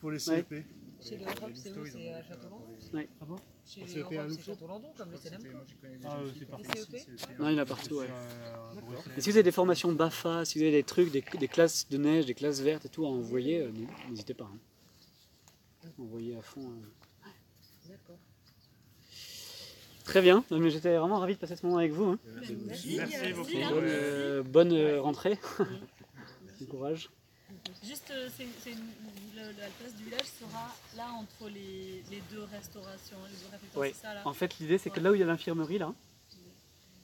[0.00, 0.64] pour les CEP.
[1.00, 3.08] Chez le Europe, c'est où C'est à Château-Landon Ouais.
[3.20, 3.36] Ah bon
[3.66, 5.40] Chez Ah, les Europe, c'est Château-Landon, comme le CNM.
[6.04, 6.66] Ah, euh, c'est parti.
[7.40, 8.08] Non, il y en a partout, ouais.
[9.16, 11.88] Et si vous avez des formations BAFA, si vous avez des trucs, des, des classes
[11.88, 13.72] de neige, des classes vertes et tout à envoyer, euh,
[14.10, 14.48] n'hésitez pas.
[14.52, 15.88] hein.
[15.98, 16.60] Envoyez à fond.
[16.60, 17.28] euh.
[17.88, 18.18] D'accord.
[20.04, 22.04] Très bien, mais j'étais vraiment ravi de passer ce moment avec vous.
[22.12, 22.18] hein.
[22.66, 22.98] Merci
[23.34, 23.50] beaucoup.
[23.50, 25.38] Bonne, euh, bonne rentrée.
[26.66, 27.08] Courage.
[27.84, 28.78] Juste, euh, c'est, c'est une-
[29.36, 33.82] le- la place du village sera là entre les, les deux restaurations, les deux réfectoires,
[33.82, 33.92] Ouais.
[33.94, 35.92] c'est ça là En fait, l'idée, c'est que là où il y a l'infirmerie, là,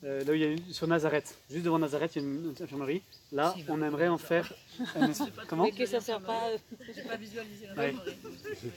[0.05, 2.55] euh, là où il y a sur Nazareth, juste devant Nazareth, il y a une,
[2.57, 3.03] une infirmerie.
[3.31, 4.51] Là, on aimerait en faire.
[4.97, 5.11] un
[5.49, 6.51] Comment Mais que ça sert pas.
[6.95, 7.93] J'ai pas visualisé la Ouais.
[7.93, 8.17] forêt.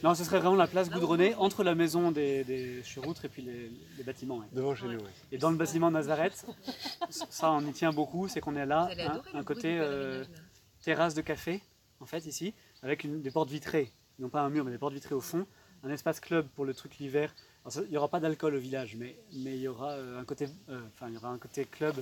[0.03, 3.43] Non, ce serait vraiment la place goudronnée entre la maison des, des Cheroutres et puis
[3.43, 4.39] les, les bâtiments.
[4.39, 4.47] ouais.
[4.51, 5.11] Devant chez nous, ouais.
[5.31, 6.45] Et dans le bâtiment Nazareth,
[7.09, 9.43] ça on y tient beaucoup, c'est qu'on est là, Vous allez un, adorer un le
[9.43, 10.25] bruit côté du euh.
[10.81, 11.61] Terrasse de café,
[11.99, 12.53] en fait, ici,
[12.83, 13.91] avec des portes vitrées.
[14.19, 15.45] Non pas un mur, mais des portes vitrées au fond.
[15.83, 17.33] Un espace club pour le truc l'hiver.
[17.75, 20.47] Il n'y aura pas d'alcool au village, mais, mais il, y aura, euh, un côté,
[20.69, 21.95] euh, il y aura un côté club.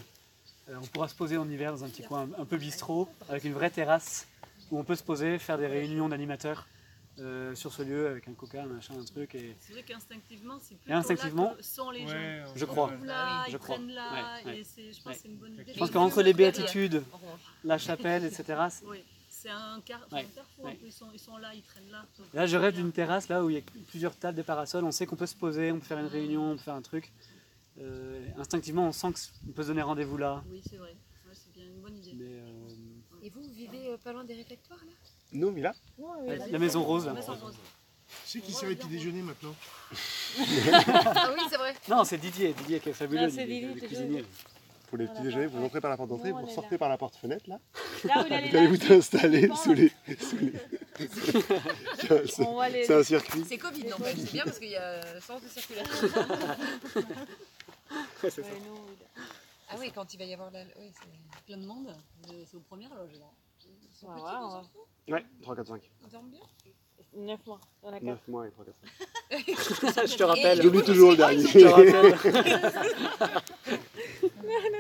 [0.69, 3.43] Euh, on pourra se poser en hiver dans un petit coin un peu bistrot, avec
[3.43, 4.27] une vraie terrasse,
[4.71, 6.67] où on peut se poser, faire des réunions d'animateurs
[7.19, 9.35] euh, sur ce lieu, avec un coca, un machin, un truc.
[9.35, 12.13] Et, C'est vrai qu'instinctivement, c'est plutôt Et instinctivement, là que sont les gens.
[12.13, 12.91] Ouais, je Ils crois.
[13.03, 13.75] là, Je ils crois.
[13.75, 14.59] prennent là, Ouais, ouais.
[14.59, 15.13] et c'est, je pense Ouais.
[15.15, 15.73] que c'est une bonne idée.
[15.73, 17.03] je pense qu'entre les béatitudes,
[17.63, 20.01] la chapelle, etc., c'est- un, car...
[20.11, 20.77] un carrefour, ouais.
[20.83, 22.05] ils, sont, ils sont là, ils traînent là.
[22.17, 24.83] Donc, Là, je rêve d'une terrasse là où il y a plusieurs tables, des parasols.
[24.83, 26.81] On sait qu'on peut se poser, on peut faire une réunion, on peut faire un
[26.81, 27.11] truc.
[27.79, 29.07] Euh, instinctivement, on sent
[29.45, 30.43] qu'on peut se donner rendez-vous là.
[30.51, 30.93] Oui, c'est vrai,
[31.25, 32.11] Ouais, c'est bien une bonne idée.
[32.15, 32.69] Mais, euh,
[33.23, 34.91] Et vous, vous vivez euh, pas loin des réfectoires là
[35.33, 35.73] Nous, mais là
[36.27, 37.05] la, la maison rose.
[37.05, 37.13] là.
[37.13, 37.55] Maison rose.
[38.25, 39.53] Sais qui sert les petits déjeuners maintenant
[40.37, 41.75] Ah oui, c'est vrai.
[41.87, 44.25] Non, c'est Didier, Didier qui est fabuleux, Ah, c'est Didier, Didier, le cuisinier.
[44.87, 46.97] Pour les petits déjeuners, vous entrez par la porte d'entrée, vous est sortez par la
[46.97, 47.59] porte fenêtre là.
[48.03, 49.89] Où Vous allez vous installer sous les.
[50.19, 50.53] sous les-
[52.27, 53.45] C'est c'est un circuit.
[53.47, 54.15] C'est Covid, n'empêche.
[54.17, 56.07] C'est bien parce qu'il y a sens de circulation.
[58.23, 58.49] Ouais, c'est ça.
[58.49, 58.57] Ouais,
[59.69, 60.61] Ah oui, quand il va y avoir la.
[60.79, 61.41] Oui, c'est.
[61.45, 61.95] Plein de monde,
[62.49, 63.13] c'est aux premières loges.
[63.19, 63.25] là.
[63.99, 64.53] Sont Ouais, petits, ouais, vos ouais.
[64.55, 64.63] enfants
[65.09, 65.81] Ouais, 3, 4, 5.
[66.05, 66.39] Ils dorment bien
[67.15, 67.59] 9 mois.
[67.83, 68.03] Il y en a 4.
[68.03, 68.77] 9 mois et 3, 4,
[69.93, 70.07] 5.
[70.07, 70.61] je te rappelle.
[70.61, 71.41] J'oublie toujours le dernier.
[71.45, 72.15] Je te rappelle.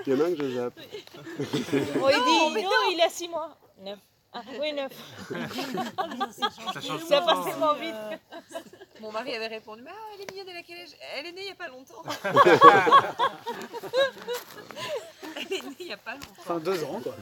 [0.07, 0.79] Il y en a un que je zappe.
[0.79, 3.57] Oh, il dit, non, il a 6 mois.
[3.81, 3.99] 9.
[4.33, 4.91] Ah, oui, 9.
[6.31, 6.49] Ça
[6.81, 7.43] change Ça temps.
[7.45, 7.95] tellement vite.
[9.01, 10.89] Mon mari avait répondu Mais ah, elle est mignonne, elle a quel âge?
[11.17, 12.03] Elle est née il n'y a pas longtemps.
[15.35, 16.27] elle est née il n'y a pas longtemps.
[16.37, 17.15] Enfin, deux ans quoi.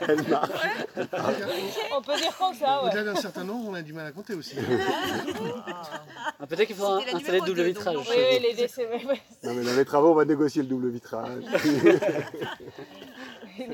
[0.08, 0.48] Elle marche.
[1.92, 2.88] On peut dire comme ça, ouais.
[2.88, 4.56] Au-delà d'un certain nombre, on a du mal à compter aussi.
[6.40, 7.92] Ah, Peut-être qu'il faudra installer le double vitrage.
[7.94, 9.20] donc Oui, oui, les décès, oui, oui.
[9.42, 11.42] Non, mais dans les travaux, on va négocier le double vitrage.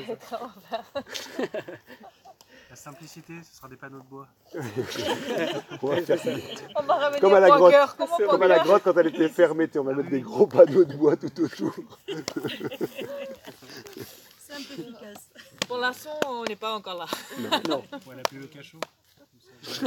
[2.70, 4.28] La simplicité, ce sera des panneaux de bois.
[4.54, 5.96] On va.
[6.76, 7.74] On revenir Comme à la grotte.
[8.28, 10.94] Comme à la grotte quand elle était fermée, on va mettre des gros panneaux de
[10.94, 11.74] bois tout autour.
[12.06, 12.14] C'est
[14.52, 15.30] un peu efficace.
[15.66, 17.06] Pour l'instant, on n'est pas encore là.
[17.68, 17.82] Non.
[18.06, 18.78] Ouais, la plus le cachot.
[19.62, 19.84] Je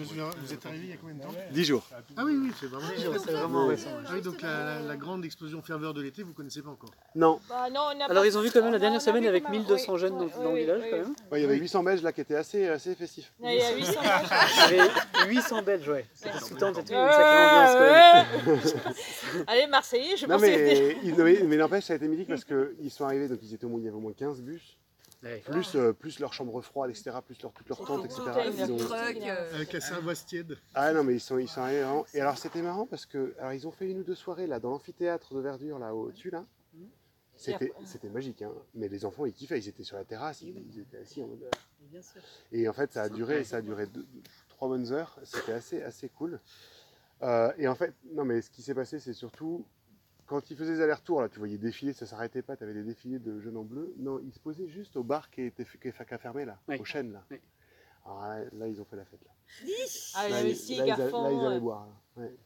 [0.00, 1.84] me souviens, vous êtes arrivé il y a combien de temps 10 jours.
[2.16, 2.88] Ah oui, oui, c'est vraiment.
[3.24, 3.90] C'est vraiment récent.
[4.06, 6.90] Ah oui, donc la, la- la grande explosion ferveur de l'été, vous connaissez pas encore
[7.14, 9.26] Non, Bah, non, on n'a Alors pas- ils ont vu quand même la dernière semaine
[9.26, 11.14] avec quand même- 1200 oui, jeunes dans, oui, dans le village quand même.
[11.30, 13.32] Ouais, il y avait 800 Belges là qui étaient assez, assez festifs.
[13.42, 14.70] Il y a 800 pages.
[14.70, 14.90] Il y avait
[15.34, 16.06] 800 Belges, ouais.
[16.14, 18.56] C'était sous-tente et tout, une Ouais, sacrée ambiance quand même.
[18.56, 19.44] ouais.
[19.48, 22.90] Allez, Marseillais, je pense que mais, mais, mais n'empêche, ça a été mythique parce qu'ils
[22.90, 24.76] sont arrivés, donc ils étaient au moins, il y avait au moins 15 bus,
[25.22, 25.40] Ouais.
[25.40, 28.20] plus, euh, plus leur chambre froide, etc., plus leur, toutes leurs tentes, etc.
[28.46, 30.56] Ils ont- euh, Avec la Savoie tiède.
[30.74, 32.06] Ah non mais ils sont, ils sont arrivés vraiment.
[32.14, 34.60] Et alors c'était marrant parce que alors ils ont fait une ou deux soirées là
[34.60, 36.44] dans l'amphithéâtre de Verdure là au-dessus là.
[37.38, 38.52] C'était, c'était magique hein.
[38.74, 41.26] Mais les enfants ils kiffaient, ils étaient sur la terrasse, ils, ils étaient assis en
[41.28, 41.42] mode.
[41.42, 41.50] euh,
[41.90, 42.20] Bien sûr.
[42.52, 45.18] Et en fait, ça a duré, ça a duré deux- deux- trois bonnes heures.
[45.22, 46.40] C'était assez, assez cool.
[47.22, 49.64] Euh, et en fait, non, mais ce qui s'est passé, c'est surtout
[50.26, 52.56] quand ils faisaient des allers-retours, là, tu voyais défiler, ça s'arrêtait pas.
[52.56, 53.94] Tu avais des défilés de jeunes en bleu.
[53.98, 56.76] Non, ils se posaient juste au bar qui était qui a fermé là, Oui.
[56.78, 57.24] aux chênes là.
[57.30, 57.40] Oui.
[58.04, 59.30] Alors là, là, ils ont fait la fête là.
[60.14, 61.22] Ah, il y Là, avait ils- 6 là, ils a- garçons.
[61.22, 61.60] là, ils allaient ouais.
[61.60, 61.86] boire.
[61.86, 62.22] là.
[62.22, 62.36] Ouais.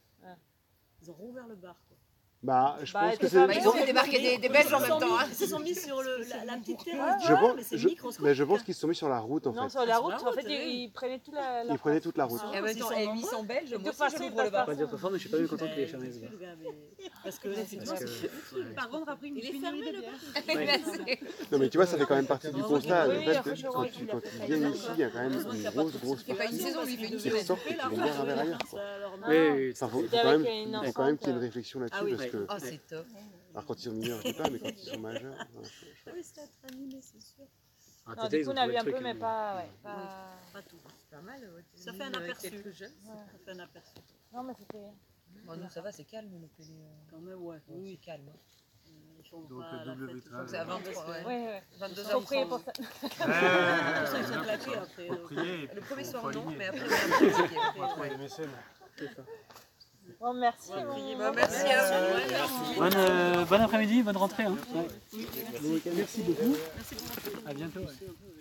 [1.01, 1.75] Ils ont rouvert le bar.
[1.87, 1.97] Quoi.
[2.43, 3.45] Bah, je Bah, pense que c'est.
[3.45, 4.99] Bah, ils ont non, fait débarquer des, des Belges en Ils même temps.
[5.05, 5.25] mis- hein.
[5.29, 7.21] Ils se sont mis sur le, la, la petite terrasse.
[7.23, 7.87] Je pense, mais je,
[8.23, 9.69] mais je pense qu'ils se sont mis sur la route en Non, fait.
[9.69, 10.83] sur la Sur route, en fait, route, ils, oui.
[10.85, 11.63] ils prenaient toute la.
[11.63, 12.41] la Ils prenaient toute la route.
[12.43, 14.43] Ah, Et en même temps, Ils eh, sont 800 Belges, moi aussi je ils l'ouvre
[14.43, 14.65] le bar.
[14.65, 16.29] Pas dire fort, mais je suis pas bien content qu'il ait fermé ce bar.
[17.23, 21.21] Parce que par contre, après Il est pénurie fermé, le
[21.51, 23.05] Non, mais tu vois, ça fait quand même partie du constat.
[23.05, 25.93] Le fait que quand tu, tu viens ici, il y a quand même une grosse,
[26.01, 28.39] grosse fait pas une saison, lui, il fait une et qui vont boire un verre
[28.39, 28.57] ailleurs.
[28.69, 28.79] quoi.
[29.27, 32.55] Oui, oui, Enfin, faut, quand même, qu'il y ait une réflexion là-dessus Ah que, Oh,
[32.59, 33.05] c'est top.
[33.51, 35.85] alors quand ils sont mineurs, je dis pas, mais quand ils sont majeurs, ouais, je-
[35.85, 37.45] je- Ah oui, c'est à être animé, c'est sûr.
[38.07, 39.57] À Non, du ils coup, on a vu un le peu, mais pas.
[39.57, 40.37] Ouais, pas...
[40.53, 40.77] Pas tout.
[40.97, 41.39] C'est pas mal.
[41.53, 42.49] ouais, Ça fait un aperçu.
[42.49, 42.93] Quelques jeunes.
[43.05, 43.93] Ça fait un aperçu.
[44.33, 44.87] Non, mais c'était.
[45.45, 46.69] Bon, nous, ça va, c'est calme, le Pelé.
[46.81, 47.57] euh, Quand même, ouais.
[47.67, 47.91] Oui.
[47.99, 48.27] c'est calme.
[48.29, 48.37] hein.
[49.23, 50.47] Ils font Donc, pas euh, la double vitrage.
[50.49, 51.25] C'est à 23, ouais.
[51.25, 51.63] Ouais, ouais.
[51.77, 52.71] 22 Faut prier pour ça.
[52.75, 55.07] Ils sont claqués après.
[55.07, 56.79] Prier et Le premier soir, non, mais après,
[57.77, 58.49] on va trouver des mécènes.
[60.19, 60.69] Bon, merci.
[60.71, 62.17] Ouais, bon- Bah, merci à vous.
[62.29, 62.79] merci.
[62.79, 64.43] Bonne, euh, bon après-midi, bonne rentrée.
[64.43, 64.57] Hein.
[64.73, 64.87] Ouais.
[65.95, 66.55] Merci beaucoup.
[66.75, 66.95] Merci
[67.45, 67.79] À bientôt.
[67.79, 68.40] ouais.